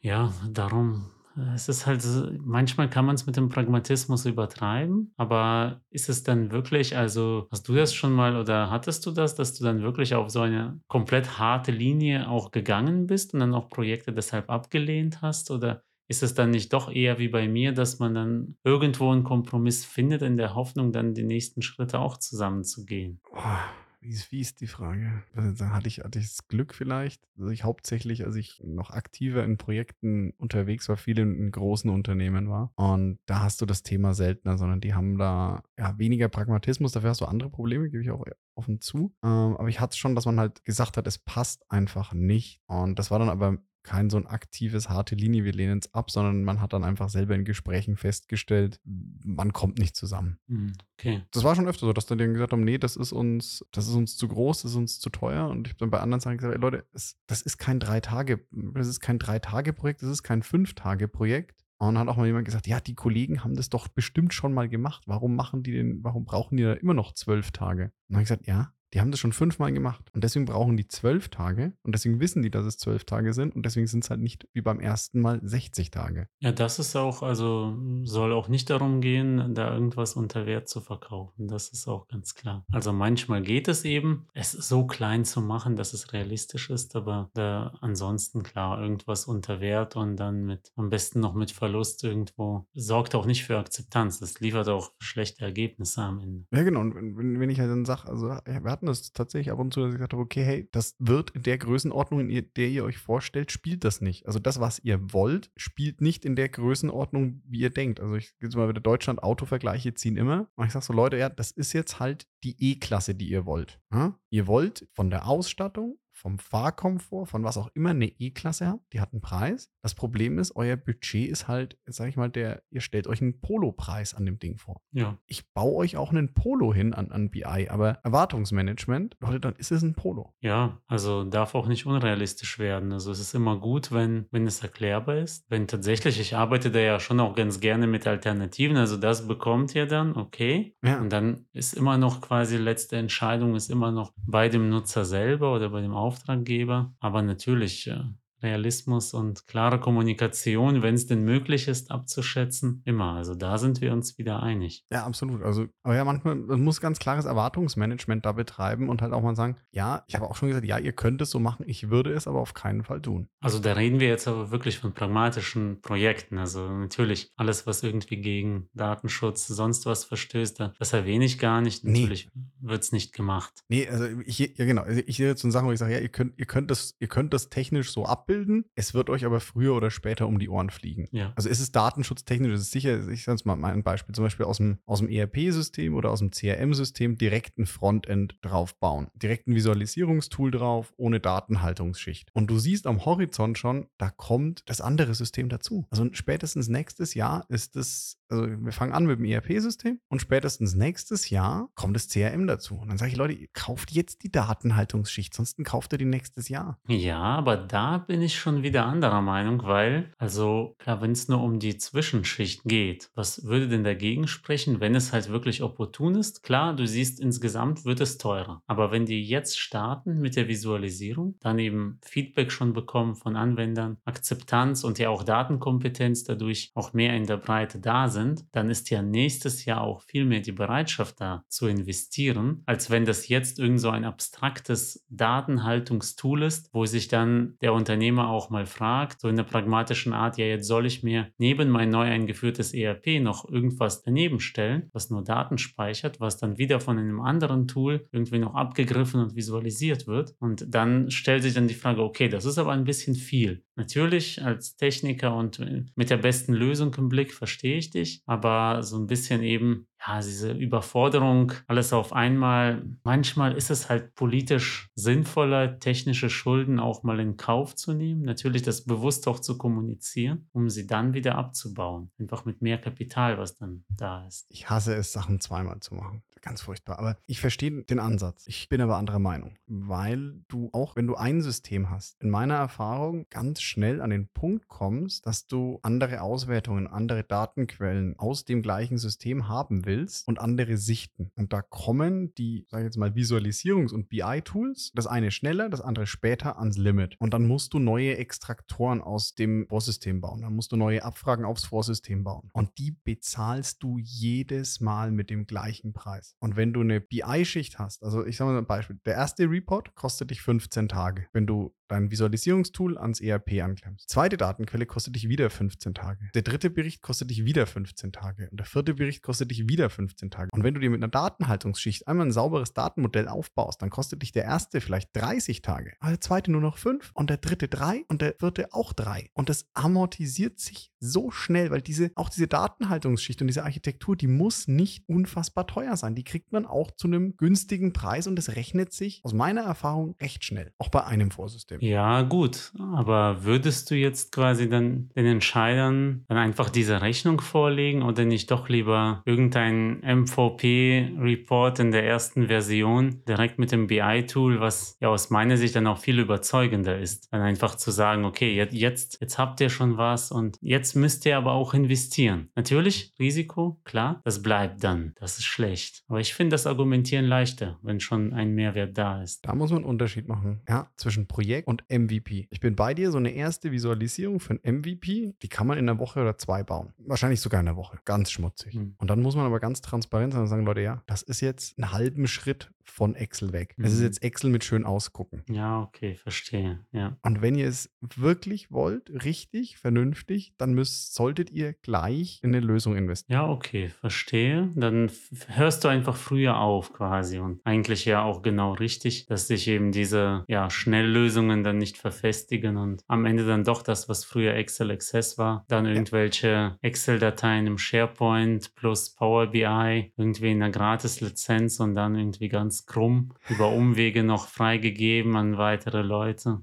[0.00, 1.10] Ja, darum
[1.54, 2.04] es ist halt,
[2.44, 7.68] manchmal kann man es mit dem Pragmatismus übertreiben, aber ist es dann wirklich, also hast
[7.68, 10.80] du das schon mal oder hattest du das, dass du dann wirklich auf so eine
[10.88, 15.50] komplett harte Linie auch gegangen bist und dann auch Projekte deshalb abgelehnt hast?
[15.50, 19.22] Oder ist es dann nicht doch eher wie bei mir, dass man dann irgendwo einen
[19.22, 23.20] Kompromiss findet, in der Hoffnung, dann die nächsten Schritte auch zusammenzugehen?
[23.30, 23.60] Boah
[24.00, 25.22] wie ist, wie ist die Frage?
[25.36, 27.22] Hatte ich, hatte ich das Glück vielleicht?
[27.36, 31.90] Also ich hauptsächlich, als ich noch aktiver in Projekten unterwegs war, viel in, in, großen
[31.90, 32.72] Unternehmen war.
[32.76, 36.92] Und da hast du das Thema seltener, sondern die haben da ja, weniger Pragmatismus.
[36.92, 39.14] Dafür hast du andere Probleme, gebe ich auch offen zu.
[39.22, 42.62] Ähm, aber ich hatte schon, dass man halt gesagt hat, es passt einfach nicht.
[42.66, 46.10] Und das war dann aber kein so ein aktives, harte Linie, wir lehnen es ab,
[46.10, 50.38] sondern man hat dann einfach selber in Gesprächen festgestellt, man kommt nicht zusammen.
[50.48, 51.22] Hm, okay.
[51.30, 53.88] Das war schon öfter so, dass dann die gesagt haben, nee, das ist uns, das
[53.88, 55.48] ist uns zu groß, das ist uns zu teuer.
[55.48, 58.00] Und ich habe dann bei anderen Sachen gesagt, ey, Leute, es, das ist kein drei
[58.00, 61.64] Tage, das ist kein Drei-Tage-Projekt, das ist kein Fünf-Tage-Projekt.
[61.78, 64.52] Und dann hat auch mal jemand gesagt, ja, die Kollegen haben das doch bestimmt schon
[64.52, 65.04] mal gemacht.
[65.06, 67.84] Warum machen die denn, warum brauchen die da immer noch zwölf Tage?
[67.84, 70.04] Und dann habe ich gesagt, ja, die haben das schon fünfmal gemacht.
[70.14, 71.72] Und deswegen brauchen die zwölf Tage.
[71.82, 73.54] Und deswegen wissen die, dass es zwölf Tage sind.
[73.54, 76.28] Und deswegen sind es halt nicht wie beim ersten Mal 60 Tage.
[76.40, 80.80] Ja, das ist auch, also soll auch nicht darum gehen, da irgendwas unter Wert zu
[80.80, 81.48] verkaufen.
[81.48, 82.64] Das ist auch ganz klar.
[82.72, 86.96] Also manchmal geht es eben, es so klein zu machen, dass es realistisch ist.
[86.96, 92.02] Aber da ansonsten klar, irgendwas unter Wert und dann mit, am besten noch mit Verlust
[92.02, 94.18] irgendwo, sorgt auch nicht für Akzeptanz.
[94.18, 96.46] Das liefert auch schlechte Ergebnisse am Ende.
[96.52, 96.80] Ja, genau.
[96.80, 99.74] Und wenn, wenn ich halt dann sage, also wir hatten hatten das tatsächlich ab und
[99.74, 102.84] zu, dass ich gesagt habe, okay, hey, das wird in der Größenordnung, in der ihr
[102.84, 104.26] euch vorstellt, spielt das nicht.
[104.26, 108.00] Also das, was ihr wollt, spielt nicht in der Größenordnung, wie ihr denkt.
[108.00, 110.48] Also ich jetzt mal wieder Deutschland Autovergleiche ziehen immer.
[110.54, 113.80] Und ich sage so, Leute, ja, das ist jetzt halt die E-Klasse, die ihr wollt.
[113.92, 114.18] Ja?
[114.30, 119.00] Ihr wollt von der Ausstattung vom Fahrkomfort, von was auch immer eine E-Klasse habt, die
[119.00, 119.70] hat einen Preis.
[119.82, 123.40] Das Problem ist, euer Budget ist halt, sag ich mal, der, ihr stellt euch einen
[123.40, 124.82] Polo-Preis an dem Ding vor.
[124.92, 125.16] Ja.
[125.26, 129.72] Ich baue euch auch einen Polo hin an, an BI, aber Erwartungsmanagement, Leute, dann ist
[129.72, 130.34] es ein Polo.
[130.40, 132.92] Ja, also darf auch nicht unrealistisch werden.
[132.92, 135.46] Also es ist immer gut, wenn, wenn es erklärbar ist.
[135.48, 139.74] Wenn tatsächlich, ich arbeite da ja schon auch ganz gerne mit Alternativen, also das bekommt
[139.74, 140.76] ihr dann, okay.
[140.82, 141.00] Ja.
[141.00, 145.54] Und dann ist immer noch quasi letzte Entscheidung ist immer noch bei dem Nutzer selber
[145.54, 146.92] oder bei dem Auftraggeber Auftraggeber.
[147.00, 148.02] Aber natürlich, äh,
[148.42, 153.14] Realismus und klare Kommunikation, wenn es denn möglich ist, abzuschätzen, immer.
[153.14, 154.84] Also da sind wir uns wieder einig.
[154.92, 155.42] Ja, absolut.
[155.42, 159.36] Also, aber ja, manchmal man muss ganz klares Erwartungsmanagement da betreiben und halt auch mal
[159.36, 162.12] sagen, ja, ich habe auch schon gesagt, ja, ihr könnt es so machen, ich würde
[162.12, 163.28] es aber auf keinen Fall tun.
[163.40, 166.38] Also da reden wir jetzt aber wirklich von pragmatischen Projekten.
[166.38, 171.84] Also natürlich alles, was irgendwie gegen Datenschutz, sonst was verstößt, das erwähne ich gar nicht.
[171.84, 172.42] Natürlich nee.
[172.60, 173.52] wird es nicht gemacht.
[173.68, 176.00] Nee, also ich, ja genau, also ich sehe jetzt so Sachen, wo ich sage, ja,
[176.00, 178.64] ihr könnt, ihr könnt das, ihr könnt das technisch so abbilden abbilden.
[178.74, 181.08] Es wird euch aber früher oder später um die Ohren fliegen.
[181.12, 181.32] Ja.
[181.36, 184.46] Also ist es datenschutztechnisch, ist es sicher, ich sage es mal ein Beispiel, zum Beispiel
[184.46, 189.08] aus dem, aus dem ERP-System oder aus dem CRM-System direkt ein Frontend draufbauen.
[189.14, 192.30] Direkt ein Visualisierungstool drauf, ohne Datenhaltungsschicht.
[192.32, 195.86] Und du siehst am Horizont schon, da kommt das andere System dazu.
[195.90, 200.74] Also spätestens nächstes Jahr ist es, also wir fangen an mit dem ERP-System und spätestens
[200.74, 202.76] nächstes Jahr kommt das CRM dazu.
[202.76, 206.78] Und dann sage ich, Leute, kauft jetzt die Datenhaltungsschicht, sonst kauft ihr die nächstes Jahr.
[206.86, 211.28] Ja, aber da bin bin ich schon wieder anderer Meinung, weil, also klar, wenn es
[211.28, 216.16] nur um die Zwischenschicht geht, was würde denn dagegen sprechen, wenn es halt wirklich opportun
[216.16, 216.42] ist?
[216.42, 218.62] Klar, du siehst, insgesamt wird es teurer.
[218.66, 223.96] Aber wenn die jetzt starten mit der Visualisierung, dann eben Feedback schon bekommen von Anwendern,
[224.04, 228.90] Akzeptanz und ja auch Datenkompetenz dadurch auch mehr in der Breite da sind, dann ist
[228.90, 233.58] ja nächstes Jahr auch viel mehr die Bereitschaft da zu investieren, als wenn das jetzt
[233.58, 239.20] irgend so ein abstraktes Datenhaltungstool ist, wo sich dann der Unternehmer Unternehmer auch mal fragt,
[239.20, 243.20] so in der pragmatischen Art, ja, jetzt soll ich mir neben mein neu eingeführtes ERP
[243.20, 248.08] noch irgendwas daneben stellen, was nur Daten speichert, was dann wieder von einem anderen Tool
[248.10, 250.34] irgendwie noch abgegriffen und visualisiert wird.
[250.40, 253.62] Und dann stellt sich dann die Frage, okay, das ist aber ein bisschen viel.
[253.80, 255.58] Natürlich als Techniker und
[255.96, 260.20] mit der besten Lösung im Blick verstehe ich dich, aber so ein bisschen eben ja,
[260.20, 262.84] diese Überforderung, alles auf einmal.
[263.04, 268.20] Manchmal ist es halt politisch sinnvoller, technische Schulden auch mal in Kauf zu nehmen.
[268.20, 272.10] Natürlich das bewusst auch zu kommunizieren, um sie dann wieder abzubauen.
[272.18, 274.44] Einfach mit mehr Kapital, was dann da ist.
[274.50, 276.22] Ich hasse es, Sachen zweimal zu machen.
[276.42, 276.98] Ganz furchtbar.
[276.98, 278.44] Aber ich verstehe den Ansatz.
[278.46, 282.54] Ich bin aber anderer Meinung, weil du auch, wenn du ein System hast, in meiner
[282.54, 288.62] Erfahrung ganz schnell an den Punkt kommst, dass du andere Auswertungen, andere Datenquellen aus dem
[288.62, 291.30] gleichen System haben willst und andere Sichten.
[291.36, 295.82] Und da kommen die, sag ich jetzt mal, Visualisierungs- und BI-Tools, das eine schneller, das
[295.82, 297.16] andere später ans Limit.
[297.18, 300.40] Und dann musst du neue Extraktoren aus dem Vorsystem bauen.
[300.40, 302.48] Dann musst du neue Abfragen aufs Vorsystem bauen.
[302.54, 306.29] Und die bezahlst du jedes Mal mit dem gleichen Preis.
[306.38, 309.94] Und wenn du eine BI-Schicht hast, also ich sage mal ein Beispiel, der erste Report
[309.94, 311.26] kostet dich 15 Tage.
[311.32, 314.08] Wenn du dein Visualisierungstool ans ERP anklemmst.
[314.08, 316.30] Zweite Datenquelle kostet dich wieder 15 Tage.
[316.34, 318.48] Der dritte Bericht kostet dich wieder 15 Tage.
[318.50, 320.50] Und der vierte Bericht kostet dich wieder 15 Tage.
[320.52, 324.32] Und wenn du dir mit einer Datenhaltungsschicht einmal ein sauberes Datenmodell aufbaust, dann kostet dich
[324.32, 328.04] der erste vielleicht 30 Tage, aber der zweite nur noch 5 und der dritte 3
[328.08, 329.30] und der vierte auch 3.
[329.34, 334.26] Und das amortisiert sich so schnell, weil diese, auch diese Datenhaltungsschicht und diese Architektur, die
[334.26, 336.14] muss nicht unfassbar teuer sein.
[336.14, 340.14] Die kriegt man auch zu einem günstigen Preis und das rechnet sich aus meiner Erfahrung
[340.20, 340.72] recht schnell.
[340.78, 341.80] Auch bei einem Vorsystem.
[341.80, 342.72] Ja, gut.
[342.78, 348.50] Aber würdest du jetzt quasi dann den Entscheidern dann einfach diese Rechnung vorlegen oder nicht
[348.50, 355.30] doch lieber irgendein MVP-Report in der ersten Version direkt mit dem BI-Tool, was ja aus
[355.30, 359.60] meiner Sicht dann auch viel überzeugender ist, dann einfach zu sagen, okay, jetzt, jetzt habt
[359.60, 362.50] ihr schon was und jetzt müsst ihr aber auch investieren.
[362.54, 365.14] Natürlich, Risiko, klar, das bleibt dann.
[365.18, 366.04] Das ist schlecht.
[366.10, 369.46] Aber ich finde das Argumentieren leichter, wenn schon ein Mehrwert da ist.
[369.46, 370.60] Da muss man einen Unterschied machen.
[370.68, 372.48] Ja, zwischen Projekt und MVP.
[372.50, 375.88] Ich bin bei dir, so eine erste Visualisierung für ein MVP, die kann man in
[375.88, 376.92] einer Woche oder zwei bauen.
[376.98, 378.00] Wahrscheinlich sogar in einer Woche.
[378.04, 378.74] Ganz schmutzig.
[378.74, 378.96] Mhm.
[378.98, 381.78] Und dann muss man aber ganz transparent sein und sagen, Leute, ja, das ist jetzt
[381.78, 383.74] einen halben Schritt von Excel weg.
[383.76, 383.84] Mhm.
[383.84, 384.04] Es ist mhm.
[384.06, 385.42] jetzt Excel mit schön ausgucken.
[385.48, 386.80] Ja, okay, verstehe.
[386.92, 387.16] Ja.
[387.22, 392.64] Und wenn ihr es wirklich wollt, richtig, vernünftig, dann müsst, solltet ihr gleich in eine
[392.64, 393.40] Lösung investieren.
[393.40, 394.70] Ja, okay, verstehe.
[394.74, 395.10] Dann
[395.48, 399.92] hörst du einfach früher auf quasi und eigentlich ja auch genau richtig, dass sich eben
[399.92, 404.90] diese ja, Schnelllösungen dann nicht verfestigen und am Ende dann doch das, was früher Excel
[404.90, 406.78] Access war, dann irgendwelche.
[406.82, 413.34] Excel-Dateien im SharePoint plus Power BI irgendwie in einer Gratis-Lizenz und dann irgendwie ganz krumm
[413.48, 416.62] über Umwege noch freigegeben an weitere Leute.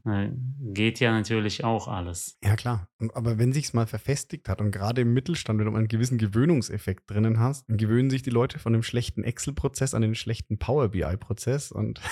[0.61, 2.37] Geht ja natürlich auch alles.
[2.43, 2.87] Ja, klar.
[3.13, 7.09] Aber wenn sich's mal verfestigt hat und gerade im Mittelstand, wenn du einen gewissen Gewöhnungseffekt
[7.09, 10.89] drinnen hast, dann gewöhnen sich die Leute von dem schlechten Excel-Prozess an den schlechten Power
[10.89, 12.01] BI-Prozess und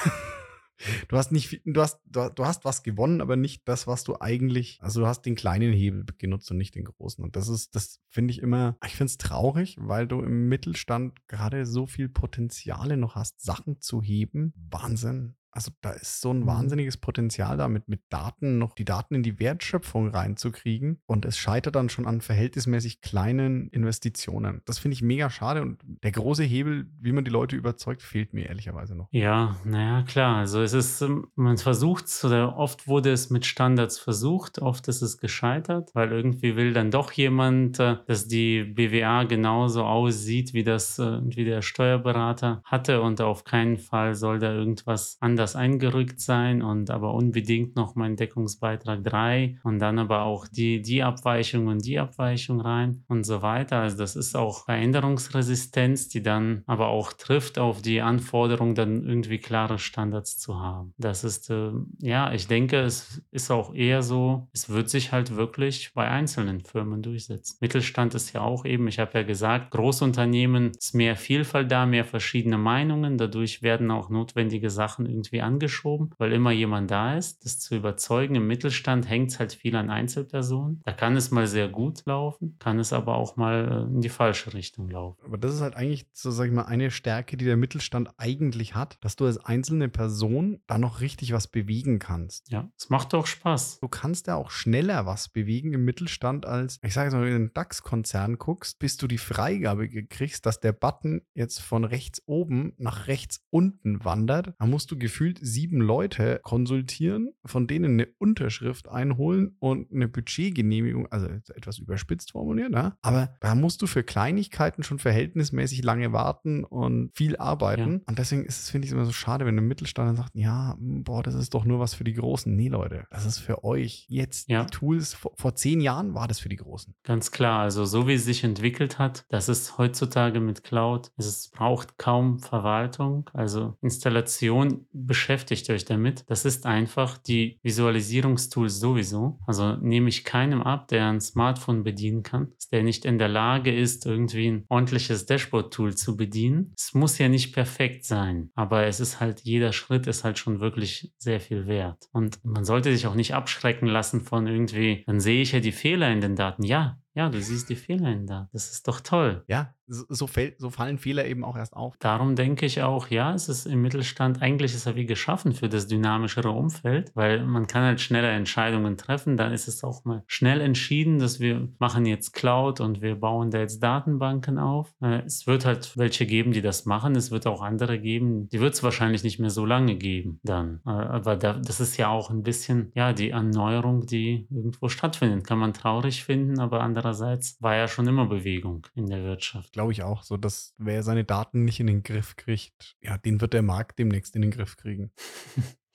[1.08, 4.80] Du hast nicht, du hast, du hast was gewonnen, aber nicht das, was du eigentlich,
[4.82, 7.24] also du hast den kleinen Hebel genutzt und nicht den großen.
[7.24, 11.28] Und das ist, das finde ich immer, ich finde es traurig, weil du im Mittelstand
[11.28, 14.54] gerade so viel Potenziale noch hast, Sachen zu heben.
[14.70, 15.36] Wahnsinn.
[15.56, 16.48] Also da ist so ein mhm.
[16.48, 21.00] wahnsinniges Potenzial damit, mit Daten noch die Daten in die Wertschöpfung reinzukriegen.
[21.06, 24.62] Und es scheitert dann schon an verhältnismäßig kleinen Investitionen.
[24.66, 25.62] Das finde ich mega schade.
[25.62, 29.08] Und der große Hebel, wie man die Leute überzeugt, fehlt mir ehrlicherweise noch.
[29.12, 30.38] Ja, naja, klar.
[30.40, 34.90] Also es ist, ähm, man versucht es oder oft wurde es mit Standards versucht, oft
[34.90, 40.54] ist es gescheitert, weil irgendwie will dann doch jemand, äh, dass die BWA genauso aussieht,
[40.54, 43.02] wie das, äh, wie der Steuerberater hatte.
[43.02, 47.94] Und auf keinen Fall soll da irgendwas anders das eingerückt sein und aber unbedingt noch
[47.94, 53.26] mein Deckungsbeitrag 3 und dann aber auch die, die Abweichung und die Abweichung rein und
[53.26, 53.78] so weiter.
[53.78, 59.38] Also das ist auch Veränderungsresistenz, die dann aber auch trifft auf die Anforderung, dann irgendwie
[59.38, 60.96] klare Standards zu haben.
[60.98, 65.36] Das ist, äh, ja, ich denke, es ist auch eher so, es wird sich halt
[65.36, 67.58] wirklich bei einzelnen Firmen durchsetzen.
[67.62, 72.06] Mittelstand ist ja auch eben, ich habe ja gesagt, Großunternehmen ist mehr Vielfalt da, mehr
[72.06, 77.46] verschiedene Meinungen, dadurch werden auch notwendige Sachen irgendwie irgendwie angeschoben, weil immer jemand da ist,
[77.46, 78.36] das zu überzeugen.
[78.36, 80.82] Im Mittelstand hängt es halt viel an Einzelpersonen.
[80.84, 84.10] Da kann es mal sehr gut laufen, kann es aber auch mal äh, in die
[84.10, 85.20] falsche Richtung laufen.
[85.26, 88.76] Aber das ist halt eigentlich, so sag ich mal, eine Stärke, die der Mittelstand eigentlich
[88.76, 92.52] hat, dass du als einzelne Person da noch richtig was bewegen kannst.
[92.52, 93.80] Ja, es macht doch Spaß.
[93.80, 97.30] Du kannst ja auch schneller was bewegen im Mittelstand als, ich sage jetzt mal, wenn
[97.30, 101.84] du in den DAX-Konzern guckst, bis du die Freigabe kriegst, dass der Button jetzt von
[101.84, 107.68] rechts oben nach rechts unten wandert, dann musst du gefühlt gefühlt sieben Leute konsultieren, von
[107.68, 112.96] denen eine Unterschrift einholen und eine Budgetgenehmigung, also etwas überspitzt formuliert, ne?
[113.02, 117.92] aber da musst du für Kleinigkeiten schon verhältnismäßig lange warten und viel arbeiten.
[117.92, 118.00] Ja.
[118.06, 120.76] Und deswegen ist es, finde ich, immer so schade, wenn ein Mittelstand dann sagt, ja,
[120.80, 122.56] boah, das ist doch nur was für die Großen.
[122.56, 124.06] Nee, Leute, das ist für euch.
[124.08, 124.64] Jetzt ja.
[124.64, 126.94] die Tools, vor, vor zehn Jahren war das für die Großen.
[127.04, 131.50] Ganz klar, also so wie es sich entwickelt hat, das ist heutzutage mit Cloud, es
[131.50, 136.26] braucht kaum Verwaltung, also Installation beschäftigt euch damit.
[136.28, 139.40] Das ist einfach die Visualisierungstools sowieso.
[139.48, 143.74] Also nehme ich keinem ab, der ein Smartphone bedienen kann, der nicht in der Lage
[143.74, 146.74] ist, irgendwie ein ordentliches Dashboard-Tool zu bedienen.
[146.78, 150.60] Es muss ja nicht perfekt sein, aber es ist halt, jeder Schritt ist halt schon
[150.60, 152.10] wirklich sehr viel wert.
[152.12, 155.72] Und man sollte sich auch nicht abschrecken lassen von irgendwie, dann sehe ich ja die
[155.72, 156.64] Fehler in den Daten.
[156.64, 158.50] Ja, ja, du siehst die Fehler in da.
[158.52, 159.46] Das ist doch toll.
[159.48, 161.96] Ja, so, so fallen Fehler eben auch erst auf.
[161.98, 165.70] Darum denke ich auch, ja, es ist im Mittelstand, eigentlich ist er wie geschaffen für
[165.70, 169.38] das dynamischere Umfeld, weil man kann halt schneller Entscheidungen treffen.
[169.38, 173.52] Dann ist es auch mal schnell entschieden, dass wir machen jetzt Cloud und wir bauen
[173.52, 174.94] da jetzt Datenbanken auf.
[175.02, 177.16] Äh, es wird halt welche geben, die das machen.
[177.16, 180.82] Es wird auch andere geben, die wird es wahrscheinlich nicht mehr so lange geben dann.
[180.86, 185.46] Äh, aber das ist ja auch ein bisschen, ja, die Erneuerung, die irgendwo stattfindet.
[185.46, 189.92] Kann man traurig finden, aber andererseits war ja schon immer Bewegung in der Wirtschaft glaube
[189.92, 190.24] ich auch.
[190.24, 194.00] So, dass wer seine Daten nicht in den Griff kriegt, ja, den wird der Markt
[194.00, 195.12] demnächst in den Griff kriegen.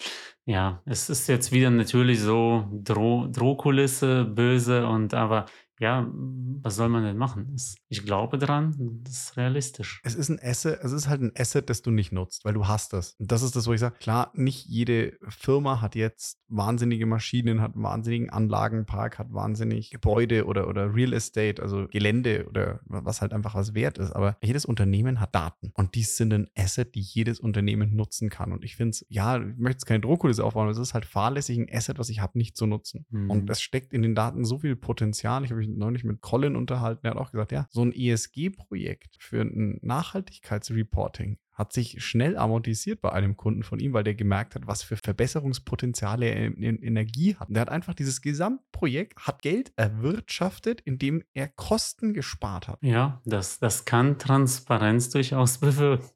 [0.46, 5.44] Ja, es ist jetzt wieder natürlich so Droh Drohkulisse, böse und aber
[5.80, 6.06] ja,
[6.62, 7.56] was soll man denn machen?
[7.88, 10.02] Ich glaube dran, das ist realistisch.
[10.04, 12.68] Es ist ein Asset, es ist halt ein Asset, das du nicht nutzt, weil du
[12.68, 13.14] hast das.
[13.18, 17.62] Und das ist das, wo ich sage, klar, nicht jede Firma hat jetzt wahnsinnige Maschinen,
[17.62, 23.22] hat einen wahnsinnigen Anlagenpark, hat wahnsinnig Gebäude oder, oder Real Estate, also Gelände oder was
[23.22, 24.12] halt einfach was wert ist.
[24.12, 28.52] Aber jedes Unternehmen hat Daten und die sind ein Asset, die jedes Unternehmen nutzen kann.
[28.52, 31.06] Und ich finde es, ja, ich möchte jetzt keine Drohkulisse aufbauen, aber es ist halt
[31.06, 33.06] fahrlässig ein Asset, was ich habe, nicht zu nutzen.
[33.08, 33.30] Mhm.
[33.30, 35.42] Und es steckt in den Daten so viel Potenzial.
[35.44, 39.16] Ich habe mich neulich mit Colin unterhalten, der hat auch gesagt, ja, so ein ESG-Projekt
[39.18, 44.54] für ein Nachhaltigkeitsreporting hat sich schnell amortisiert bei einem Kunden von ihm, weil der gemerkt
[44.54, 47.48] hat, was für Verbesserungspotenziale er in, Energie hat.
[47.50, 52.78] Der hat einfach dieses Gesamtprojekt, hat Geld erwirtschaftet, indem er Kosten gespart hat.
[52.80, 56.08] Ja, das, das kann Transparenz durchaus bewirken.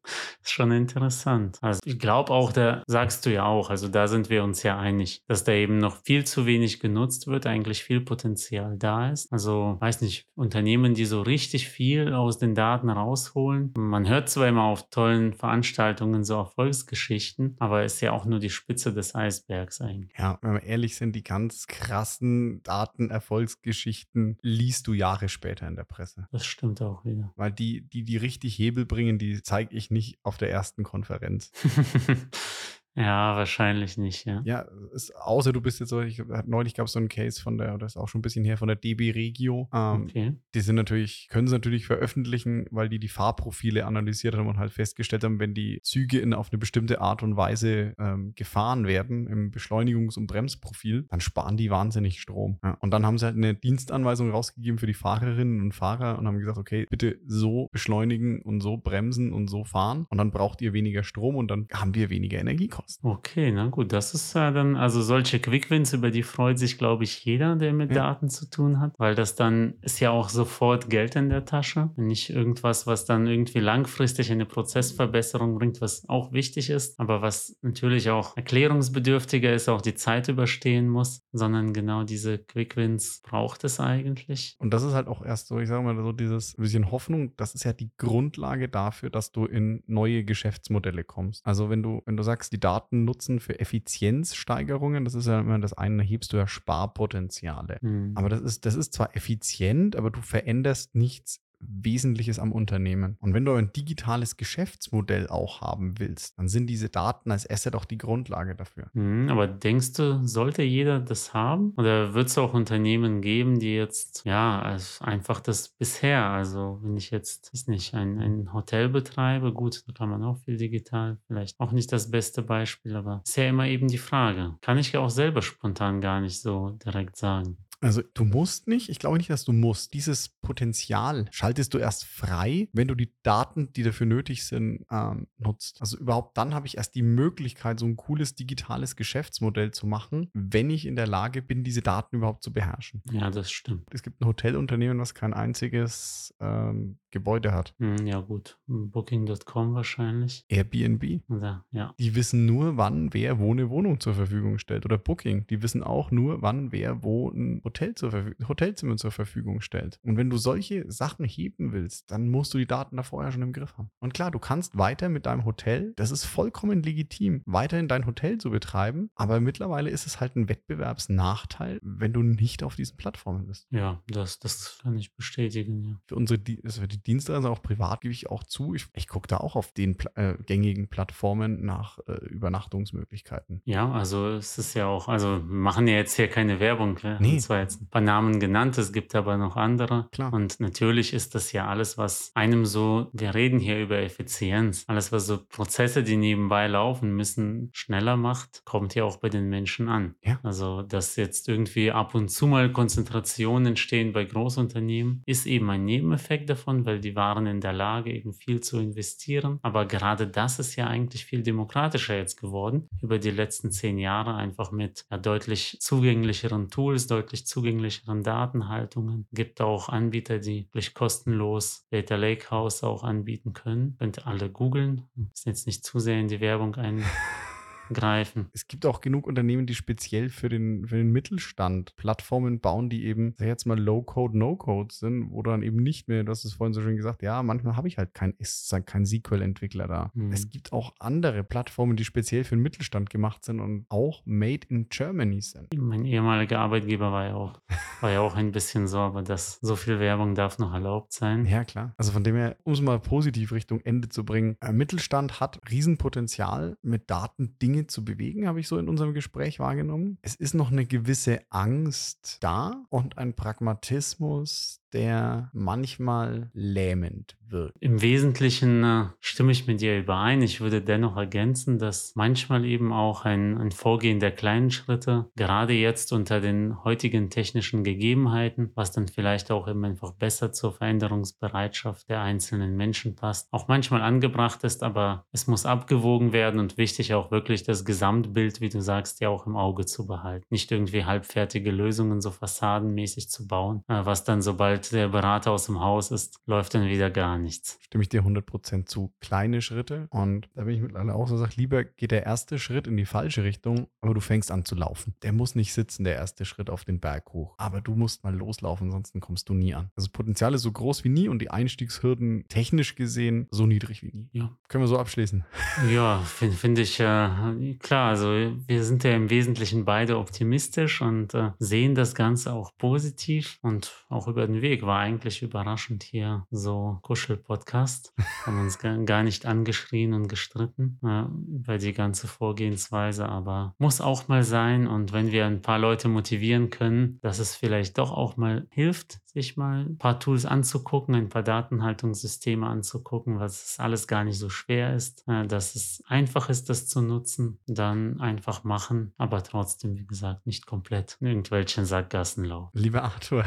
[0.42, 1.59] ist schon interessant.
[1.61, 4.78] Also ich glaube auch, da sagst du ja auch, also da sind wir uns ja
[4.78, 9.30] einig, dass da eben noch viel zu wenig genutzt wird, eigentlich viel Potenzial da ist.
[9.30, 13.74] Also weiß nicht, Unternehmen, die so richtig viel aus den Daten rausholen.
[13.76, 18.51] Man hört zwar immer auf tollen Veranstaltungen so Erfolgsgeschichten, aber ist ja auch nur die
[18.51, 20.12] Spitze des Eisbergs eigentlich.
[20.18, 25.85] Ja, wenn wir ehrlich sind, die ganz krassen Datenerfolgsgeschichten liest du Jahre später in der
[25.85, 26.29] Presse.
[26.33, 27.33] Das stimmt auch wieder.
[27.37, 31.51] Weil die, die, die richtig Hebel bringen, die zeige ich nicht auf der ersten Konferenz.
[32.96, 34.40] Ja, wahrscheinlich nicht, ja.
[34.44, 37.59] Ja, ist, außer du bist jetzt so, ich, neulich gab es so einen Case von
[37.59, 39.68] der, das ist auch schon ein bisschen her, von der DB Regio.
[39.72, 40.33] Ähm, okay.
[40.54, 44.72] Die sind natürlich, können sie natürlich veröffentlichen, weil die die Fahrprofile analysiert haben und halt
[44.72, 49.26] festgestellt haben, wenn die Züge in, auf eine bestimmte Art und Weise ähm, gefahren werden
[49.26, 52.59] im Beschleunigungs- und Bremsprofil, dann sparen die wahnsinnig Strom.
[52.62, 56.28] Ja, und dann haben sie halt eine Dienstanweisung rausgegeben für die Fahrerinnen und Fahrer und
[56.28, 60.62] haben gesagt, okay, bitte so beschleunigen und so bremsen und so fahren und dann braucht
[60.62, 63.07] ihr weniger Strom und dann haben wir weniger Energiekosten kosten.
[63.07, 67.05] Okay, na gut, das ist ja dann, also solche Quickwins, über die freut sich, glaube
[67.05, 67.97] ich, jeder, der mit ja.
[67.97, 71.90] Daten zu tun hat, weil das dann ist ja auch sofort Geld in der Tasche.
[71.97, 77.57] Nicht irgendwas, was dann irgendwie langfristig eine Prozessverbesserung bringt, was auch wichtig ist, aber was
[77.62, 83.81] natürlich auch erklärungsbedürftiger ist, auch die Zeit überstehen muss, sondern genau diese Quickwins braucht es
[83.81, 84.57] eigentlich.
[84.59, 87.55] Und das ist halt auch erst so, ich sage mal so dieses bisschen Hoffnung, das
[87.55, 91.44] ist ja die Grundlage dafür, dass du in neue Geschäftsmodelle kommst.
[91.47, 95.05] Also wenn du, wenn du sagst, die Daten Daten nutzen für Effizienzsteigerungen.
[95.05, 97.79] Das ist ja immer das eine, da hebst du ja Sparpotenziale.
[97.83, 98.13] Mhm.
[98.17, 103.16] Aber das ist, das ist zwar effizient, aber du veränderst nichts Wesentliches am Unternehmen.
[103.20, 107.74] Und wenn du ein digitales Geschäftsmodell auch haben willst, dann sind diese Daten als Asset
[107.74, 108.90] auch die Grundlage dafür.
[108.92, 111.72] Mhm, aber denkst du, sollte jeder das haben?
[111.77, 116.96] Oder wird es auch Unternehmen geben, die jetzt, ja, also einfach das bisher, also wenn
[116.96, 121.18] ich jetzt, ist nicht, ein, ein Hotel betreibe, gut, da kann man auch viel digital,
[121.27, 124.57] vielleicht auch nicht das beste Beispiel, aber ist ja immer eben die Frage.
[124.61, 127.57] Kann ich ja auch selber spontan gar nicht so direkt sagen.
[127.85, 129.92] Also du musst nicht, ich glaube nicht, dass du musst.
[129.92, 135.27] Dieses Potenzial schaltest du erst frei, wenn du die Daten, die dafür nötig sind, ähm,
[135.37, 135.81] nutzt.
[135.81, 140.31] Also überhaupt dann habe ich erst die Möglichkeit, so ein cooles digitales Geschäftsmodell zu machen,
[140.33, 143.03] wenn ich in der Lage bin, diese Daten überhaupt zu beherrschen.
[143.12, 143.88] Ja, das stimmt.
[143.92, 147.75] Es gibt ein Hotelunternehmen, das kein einziges ähm, Gebäude hat.
[147.79, 148.59] Hm, ja, gut.
[148.66, 150.44] Booking.com wahrscheinlich.
[150.49, 151.20] Airbnb.
[151.29, 151.94] Ja, ja.
[151.99, 154.85] Die wissen nur, wann wer wo eine Wohnung zur Verfügung stellt.
[154.85, 155.47] Oder Booking.
[155.49, 159.99] Die wissen auch nur, wann wer wo ein Hotel zur Hotelzimmer zur Verfügung stellt.
[160.03, 163.43] Und wenn du solche Sachen heben willst, dann musst du die Daten da vorher schon
[163.43, 163.91] im Griff haben.
[164.01, 168.39] Und klar, du kannst weiter mit deinem Hotel, das ist vollkommen legitim, weiterhin dein Hotel
[168.39, 173.47] zu betreiben, aber mittlerweile ist es halt ein Wettbewerbsnachteil, wenn du nicht auf diesen Plattformen
[173.47, 173.67] bist.
[173.71, 176.01] Ja, das, das kann ich bestätigen, ja.
[176.07, 178.75] Für unsere also für die Dienstleister, auch privat, gebe ich auch zu.
[178.75, 183.63] Ich, ich gucke da auch auf den äh, gängigen Plattformen nach äh, Übernachtungsmöglichkeiten.
[183.65, 187.03] Ja, also es ist ja auch, also machen ja jetzt hier keine Werbung.
[187.03, 187.39] Wir Nee.
[187.39, 190.09] zwar jetzt ein paar Namen genannt, es gibt aber noch andere.
[190.12, 190.33] Klar.
[190.33, 195.11] Und natürlich ist das ja alles, was einem so, wir reden hier über Effizienz, alles,
[195.12, 199.88] was so Prozesse, die nebenbei laufen müssen, schneller macht, kommt ja auch bei den Menschen
[199.88, 200.14] an.
[200.22, 200.38] Ja.
[200.42, 205.85] Also, dass jetzt irgendwie ab und zu mal Konzentrationen entstehen bei Großunternehmen, ist eben ein
[205.85, 209.59] Nebeneffekt davon, weil die waren in der Lage, eben viel zu investieren.
[209.62, 214.35] Aber gerade das ist ja eigentlich viel demokratischer jetzt geworden über die letzten zehn Jahre,
[214.35, 219.26] einfach mit ja, deutlich zugänglicheren Tools, deutlich zugänglicheren Datenhaltungen.
[219.33, 223.96] Gibt auch Anbieter, die wirklich kostenlos Data Lakehouse auch anbieten können.
[223.98, 225.09] Könnt ihr alle googeln.
[225.14, 226.74] Müssen jetzt nicht zu sehr in die Werbung
[227.88, 228.49] eingreifen.
[228.53, 233.05] Es gibt auch genug Unternehmen, die speziell für den, für den Mittelstand Plattformen bauen, die
[233.05, 236.44] eben, sag ich jetzt mal, Low-Code, No-Code sind, wo dann eben nicht mehr, du hast
[236.44, 239.88] es vorhin so schön gesagt, ja, manchmal habe ich halt kein, ist halt kein SQL-Entwickler
[239.88, 240.11] da.
[240.14, 240.33] Mhm.
[240.33, 244.66] Es gibt auch andere Plattformen, die speziell für den Mittelstand gemacht sind und auch made
[244.68, 245.68] in Germany sind.
[245.77, 247.61] Mein ehemaliger Arbeitgeber war ja auch,
[248.01, 251.47] war ja auch ein bisschen so, aber das, so viel Werbung darf noch erlaubt sein.
[251.47, 251.94] Ja, klar.
[251.97, 255.61] Also von dem her, um es mal positiv Richtung Ende zu bringen, äh, Mittelstand hat
[255.70, 260.19] Riesenpotenzial, mit Daten Dinge zu bewegen, habe ich so in unserem Gespräch wahrgenommen.
[260.23, 267.76] Es ist noch eine gewisse Angst da und ein Pragmatismus, der manchmal lähmend wirkt.
[267.80, 270.42] Im Wesentlichen äh, stimme ich mit dir überein.
[270.42, 275.72] Ich würde dennoch ergänzen, dass manchmal eben auch ein, ein Vorgehen der kleinen Schritte, gerade
[275.72, 282.09] jetzt unter den heutigen technischen Gegebenheiten, was dann vielleicht auch eben einfach besser zur Veränderungsbereitschaft
[282.09, 287.14] der einzelnen Menschen passt, auch manchmal angebracht ist, aber es muss abgewogen werden und wichtig
[287.14, 290.44] auch wirklich das Gesamtbild, wie du sagst, ja auch im Auge zu behalten.
[290.50, 295.66] Nicht irgendwie halbfertige Lösungen so fassadenmäßig zu bauen, äh, was dann sobald der Berater aus
[295.66, 297.79] dem Haus ist, läuft dann wieder gar nichts.
[297.83, 299.12] Stimme ich dir 100% zu.
[299.20, 302.87] Kleine Schritte und da bin ich mittlerweile auch so, sag lieber geht der erste Schritt
[302.87, 305.14] in die falsche Richtung, aber du fängst an zu laufen.
[305.23, 307.55] Der muss nicht sitzen, der erste Schritt auf den Berg hoch.
[307.59, 309.90] Aber du musst mal loslaufen, sonst kommst du nie an.
[309.97, 314.03] Also das Potenzial ist so groß wie nie und die Einstiegshürden technisch gesehen so niedrig
[314.03, 314.29] wie nie.
[314.33, 314.57] Ja.
[314.68, 315.44] Können wir so abschließen.
[315.90, 318.11] Ja, finde find ich äh, klar.
[318.11, 323.59] Also wir sind ja im Wesentlichen beide optimistisch und äh, sehen das Ganze auch positiv
[323.62, 324.85] und auch über den Weg.
[324.85, 328.14] War eigentlich überraschend hier so Kuschel-Podcast.
[328.46, 331.24] Haben uns gar, nicht angeschrien und gestritten äh,
[331.55, 334.87] über die ganze Vorgehensweise, aber muss auch mal sein.
[334.87, 339.20] Und wenn wir ein paar Leute motivieren können, dass es vielleicht doch auch mal hilft,
[339.27, 344.38] sich mal ein paar Tools anzugucken, ein paar Datenhaltungssysteme anzugucken, was es alles gar nicht
[344.38, 349.42] so schwer ist, äh, dass es einfach ist, das zu nutzen, dann einfach machen, aber
[349.42, 352.70] trotzdem, wie gesagt, nicht komplett in irgendwelchen Sackgassen laufen.
[352.79, 353.44] Lieber Arthur.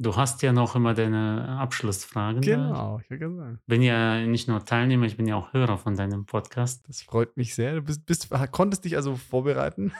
[0.00, 2.40] Du hast ja noch immer deine Abschlussfragen.
[2.40, 2.46] da.
[2.46, 3.58] Genau, ich würde sagen.
[3.66, 6.88] Bin ja nicht nur Teilnehmer, ich bin ja auch Hörer von deinem Podcast.
[6.88, 7.74] Das freut mich sehr.
[7.74, 9.92] Du bist, bist, konntest dich also vorbereiten.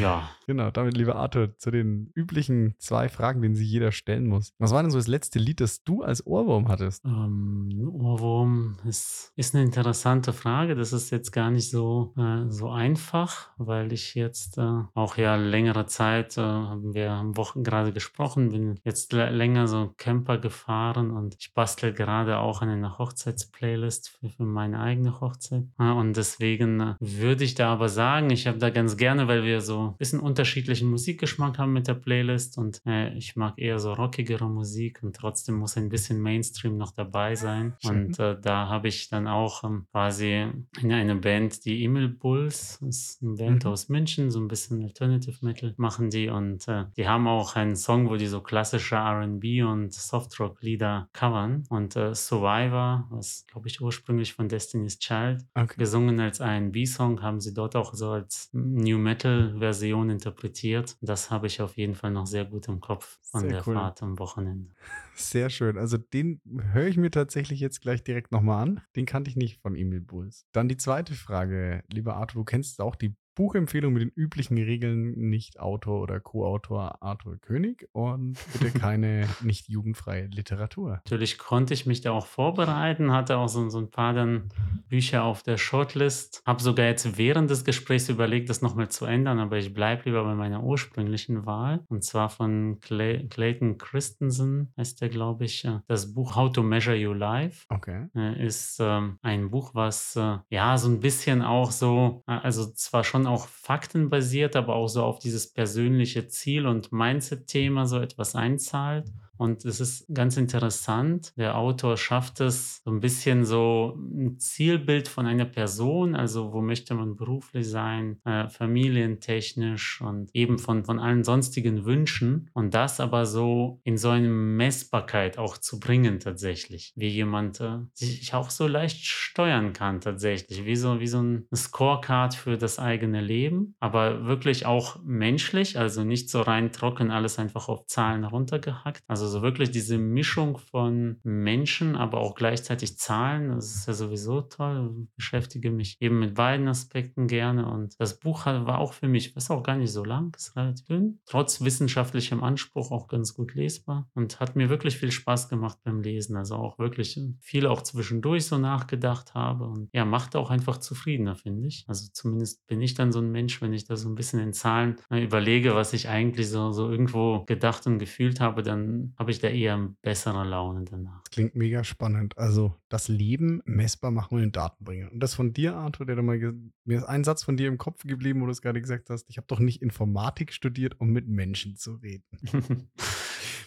[0.00, 4.54] Ja, Genau, damit, lieber Arthur, zu den üblichen zwei Fragen, denen sie jeder stellen muss.
[4.56, 7.04] Was war denn so das letzte Lied, das du als Ohrwurm hattest?
[7.04, 10.74] ähm, Ohrwurm ist, ist eine interessante Frage.
[10.74, 15.36] Das ist jetzt gar nicht so, äh, so einfach, weil ich jetzt äh, auch ja
[15.36, 21.10] längere Zeit, äh, haben wir am Wochen gerade gesprochen, bin jetzt länger so Camper gefahren
[21.10, 25.64] und ich bastel gerade auch an einer Hochzeitsplaylist für, für meine eigene Hochzeit.
[25.78, 29.44] Äh, und deswegen äh, würde ich da aber sagen, ich habe da ganz gerne, weil
[29.44, 33.78] wir so ein bisschen unterschiedlichen Musikgeschmack haben mit der Playlist und äh, ich mag eher
[33.78, 37.74] so rockigere Musik und trotzdem muss ein bisschen Mainstream noch dabei sein.
[37.84, 40.46] Und äh, da habe ich dann auch ähm, quasi
[40.82, 43.70] in eine Band, die Emil Bulls, das ist eine Band Mhm.
[43.70, 47.76] aus München, so ein bisschen Alternative Metal machen die und äh, die haben auch einen
[47.76, 53.80] Song, wo die so klassische R&B und Softrock-Lieder covern und äh, Survivor, was glaube ich
[53.80, 55.74] ursprünglich von Destiny's Child Okay.
[55.78, 60.96] gesungen als R&B-Song, haben sie dort auch so als New Metal-Version interpretiert.
[61.00, 63.74] Das habe ich auf jeden Fall noch sehr gut im Kopf von Sehr der cool.
[63.74, 64.70] Fahrt am Wochenende.
[65.14, 65.76] Sehr schön.
[65.76, 66.40] Also den
[66.72, 68.80] höre ich mir tatsächlich jetzt gleich direkt nochmal an.
[68.96, 70.46] Den kannte ich nicht von Emil Bulls.
[70.52, 75.12] Dann die zweite Frage, lieber Arthur, du kennst auch die Buchempfehlung mit den üblichen Regeln,
[75.12, 80.94] nicht Autor oder Co-Autor Arthur König und bitte keine nicht jugendfreie Literatur.
[81.04, 84.48] Natürlich konnte ich mich da auch vorbereiten, hatte auch so, so ein paar dann
[84.88, 86.42] Bücher auf der Shortlist.
[86.44, 90.24] Habe sogar jetzt während des Gesprächs überlegt, das nochmal zu ändern, aber ich bleibe lieber
[90.24, 91.84] bei meiner ursprünglichen Wahl.
[91.88, 95.64] Und zwar von Clay Clayton Christensen, heißt der, glaube ich.
[95.64, 98.08] äh, Das Buch How to Measure Your Life Okay.
[98.16, 102.66] äh, ist ähm, ein Buch, was äh, ja so ein bisschen auch so, äh, also
[102.72, 108.34] zwar schon auch faktenbasiert, aber auch so auf dieses persönliche Ziel- und Mindset-Thema so etwas
[108.34, 109.12] einzahlt.
[109.38, 111.32] Und es ist ganz interessant.
[111.36, 116.60] Der Autor schafft es so ein bisschen so ein Zielbild von einer Person, also wo
[116.60, 122.50] möchte man beruflich sein, äh, familientechnisch und eben von, von allen sonstigen Wünschen.
[122.52, 126.92] Und das aber so in so eine Messbarkeit auch zu bringen tatsächlich.
[126.96, 130.64] Wie jemand äh, sich auch so leicht steuern kann tatsächlich.
[130.64, 133.76] Wie so, wie so ein Scorecard für das eigene Leben.
[133.78, 139.02] Aber wirklich auch menschlich, also nicht so rein trocken alles einfach auf Zahlen runtergehackt.
[139.06, 143.50] Also so wirklich diese Mischung von Menschen, aber auch gleichzeitig Zahlen.
[143.50, 144.94] Das ist ja sowieso toll.
[145.02, 147.70] Ich beschäftige mich eben mit beiden Aspekten gerne.
[147.70, 150.86] Und das Buch war auch für mich, ist auch gar nicht so lang, ist relativ
[150.86, 155.78] dünn, trotz wissenschaftlichem Anspruch auch ganz gut lesbar und hat mir wirklich viel Spaß gemacht
[155.84, 156.36] beim Lesen.
[156.36, 161.36] Also auch wirklich viel auch zwischendurch so nachgedacht habe und ja, macht auch einfach zufriedener,
[161.36, 161.84] finde ich.
[161.88, 164.52] Also zumindest bin ich dann so ein Mensch, wenn ich da so ein bisschen in
[164.52, 169.32] Zahlen äh, überlege, was ich eigentlich so, so irgendwo gedacht und gefühlt habe, dann habe
[169.32, 171.22] ich da eher bessere Laune danach.
[171.24, 172.38] Das klingt mega spannend.
[172.38, 175.08] Also das Leben messbar machen und in Daten bringen.
[175.08, 176.38] Und das von dir, Arthur, der da mal
[176.84, 179.28] mir ist ein Satz von dir im Kopf geblieben, wo du es gerade gesagt hast.
[179.28, 182.24] Ich habe doch nicht Informatik studiert, um mit Menschen zu reden.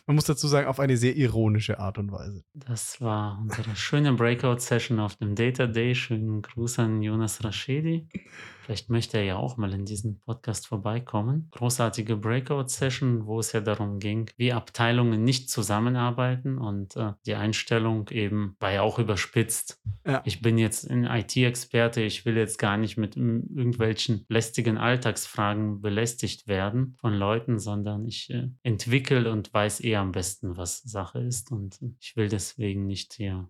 [0.08, 2.44] Man muss dazu sagen, auf eine sehr ironische Art und Weise.
[2.54, 5.94] Das war unsere schöne Breakout-Session auf dem Data Day.
[5.94, 8.08] Schönen Gruß an Jonas Raschedi.
[8.72, 11.50] Vielleicht möchte er ja auch mal in diesen Podcast vorbeikommen.
[11.52, 18.08] Großartige Breakout-Session, wo es ja darum ging, wie Abteilungen nicht zusammenarbeiten und äh, die Einstellung
[18.12, 19.82] eben war ja auch überspitzt.
[20.08, 20.22] Ja.
[20.24, 26.48] Ich bin jetzt ein IT-Experte, ich will jetzt gar nicht mit irgendwelchen lästigen Alltagsfragen belästigt
[26.48, 31.52] werden von Leuten, sondern ich äh, entwickle und weiß eher am besten, was Sache ist
[31.52, 33.50] und ich will deswegen nicht hier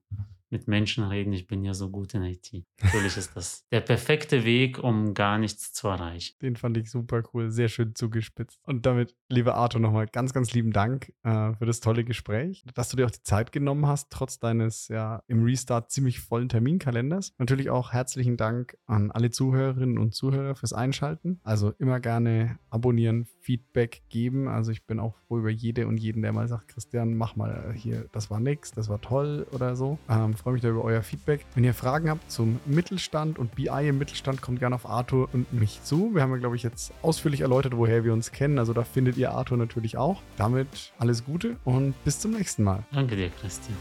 [0.52, 1.34] mit Menschen reden.
[1.34, 2.52] Ich bin ja so gut in IT.
[2.82, 6.36] Natürlich ist das der perfekte Weg, um gar nichts zu erreichen.
[6.42, 8.60] Den fand ich super cool, sehr schön zugespitzt.
[8.64, 12.90] Und damit, lieber Arthur, nochmal ganz, ganz lieben Dank äh, für das tolle Gespräch, dass
[12.90, 17.34] du dir auch die Zeit genommen hast, trotz deines ja im Restart ziemlich vollen Terminkalenders.
[17.38, 21.40] Natürlich auch herzlichen Dank an alle Zuhörerinnen und Zuhörer fürs Einschalten.
[21.44, 24.48] Also immer gerne abonnieren, Feedback geben.
[24.48, 27.74] Also ich bin auch froh über jede und jeden, der mal sagt, Christian, mach mal
[27.76, 29.98] hier, das war nix, das war toll oder so.
[30.10, 31.46] Ähm, freue mich da über euer Feedback.
[31.56, 35.52] Wenn ihr Fragen habt zum Mittelstand und BI im Mittelstand, kommt gerne auf Arthur und
[35.52, 36.14] mich zu.
[36.14, 38.60] Wir haben ja, glaube ich, jetzt ausführlich erläutert, woher wir uns kennen.
[38.60, 40.22] Also da findet ihr Arthur natürlich auch.
[40.38, 42.84] Damit alles Gute und bis zum nächsten Mal.
[42.92, 43.76] Danke dir, Christian.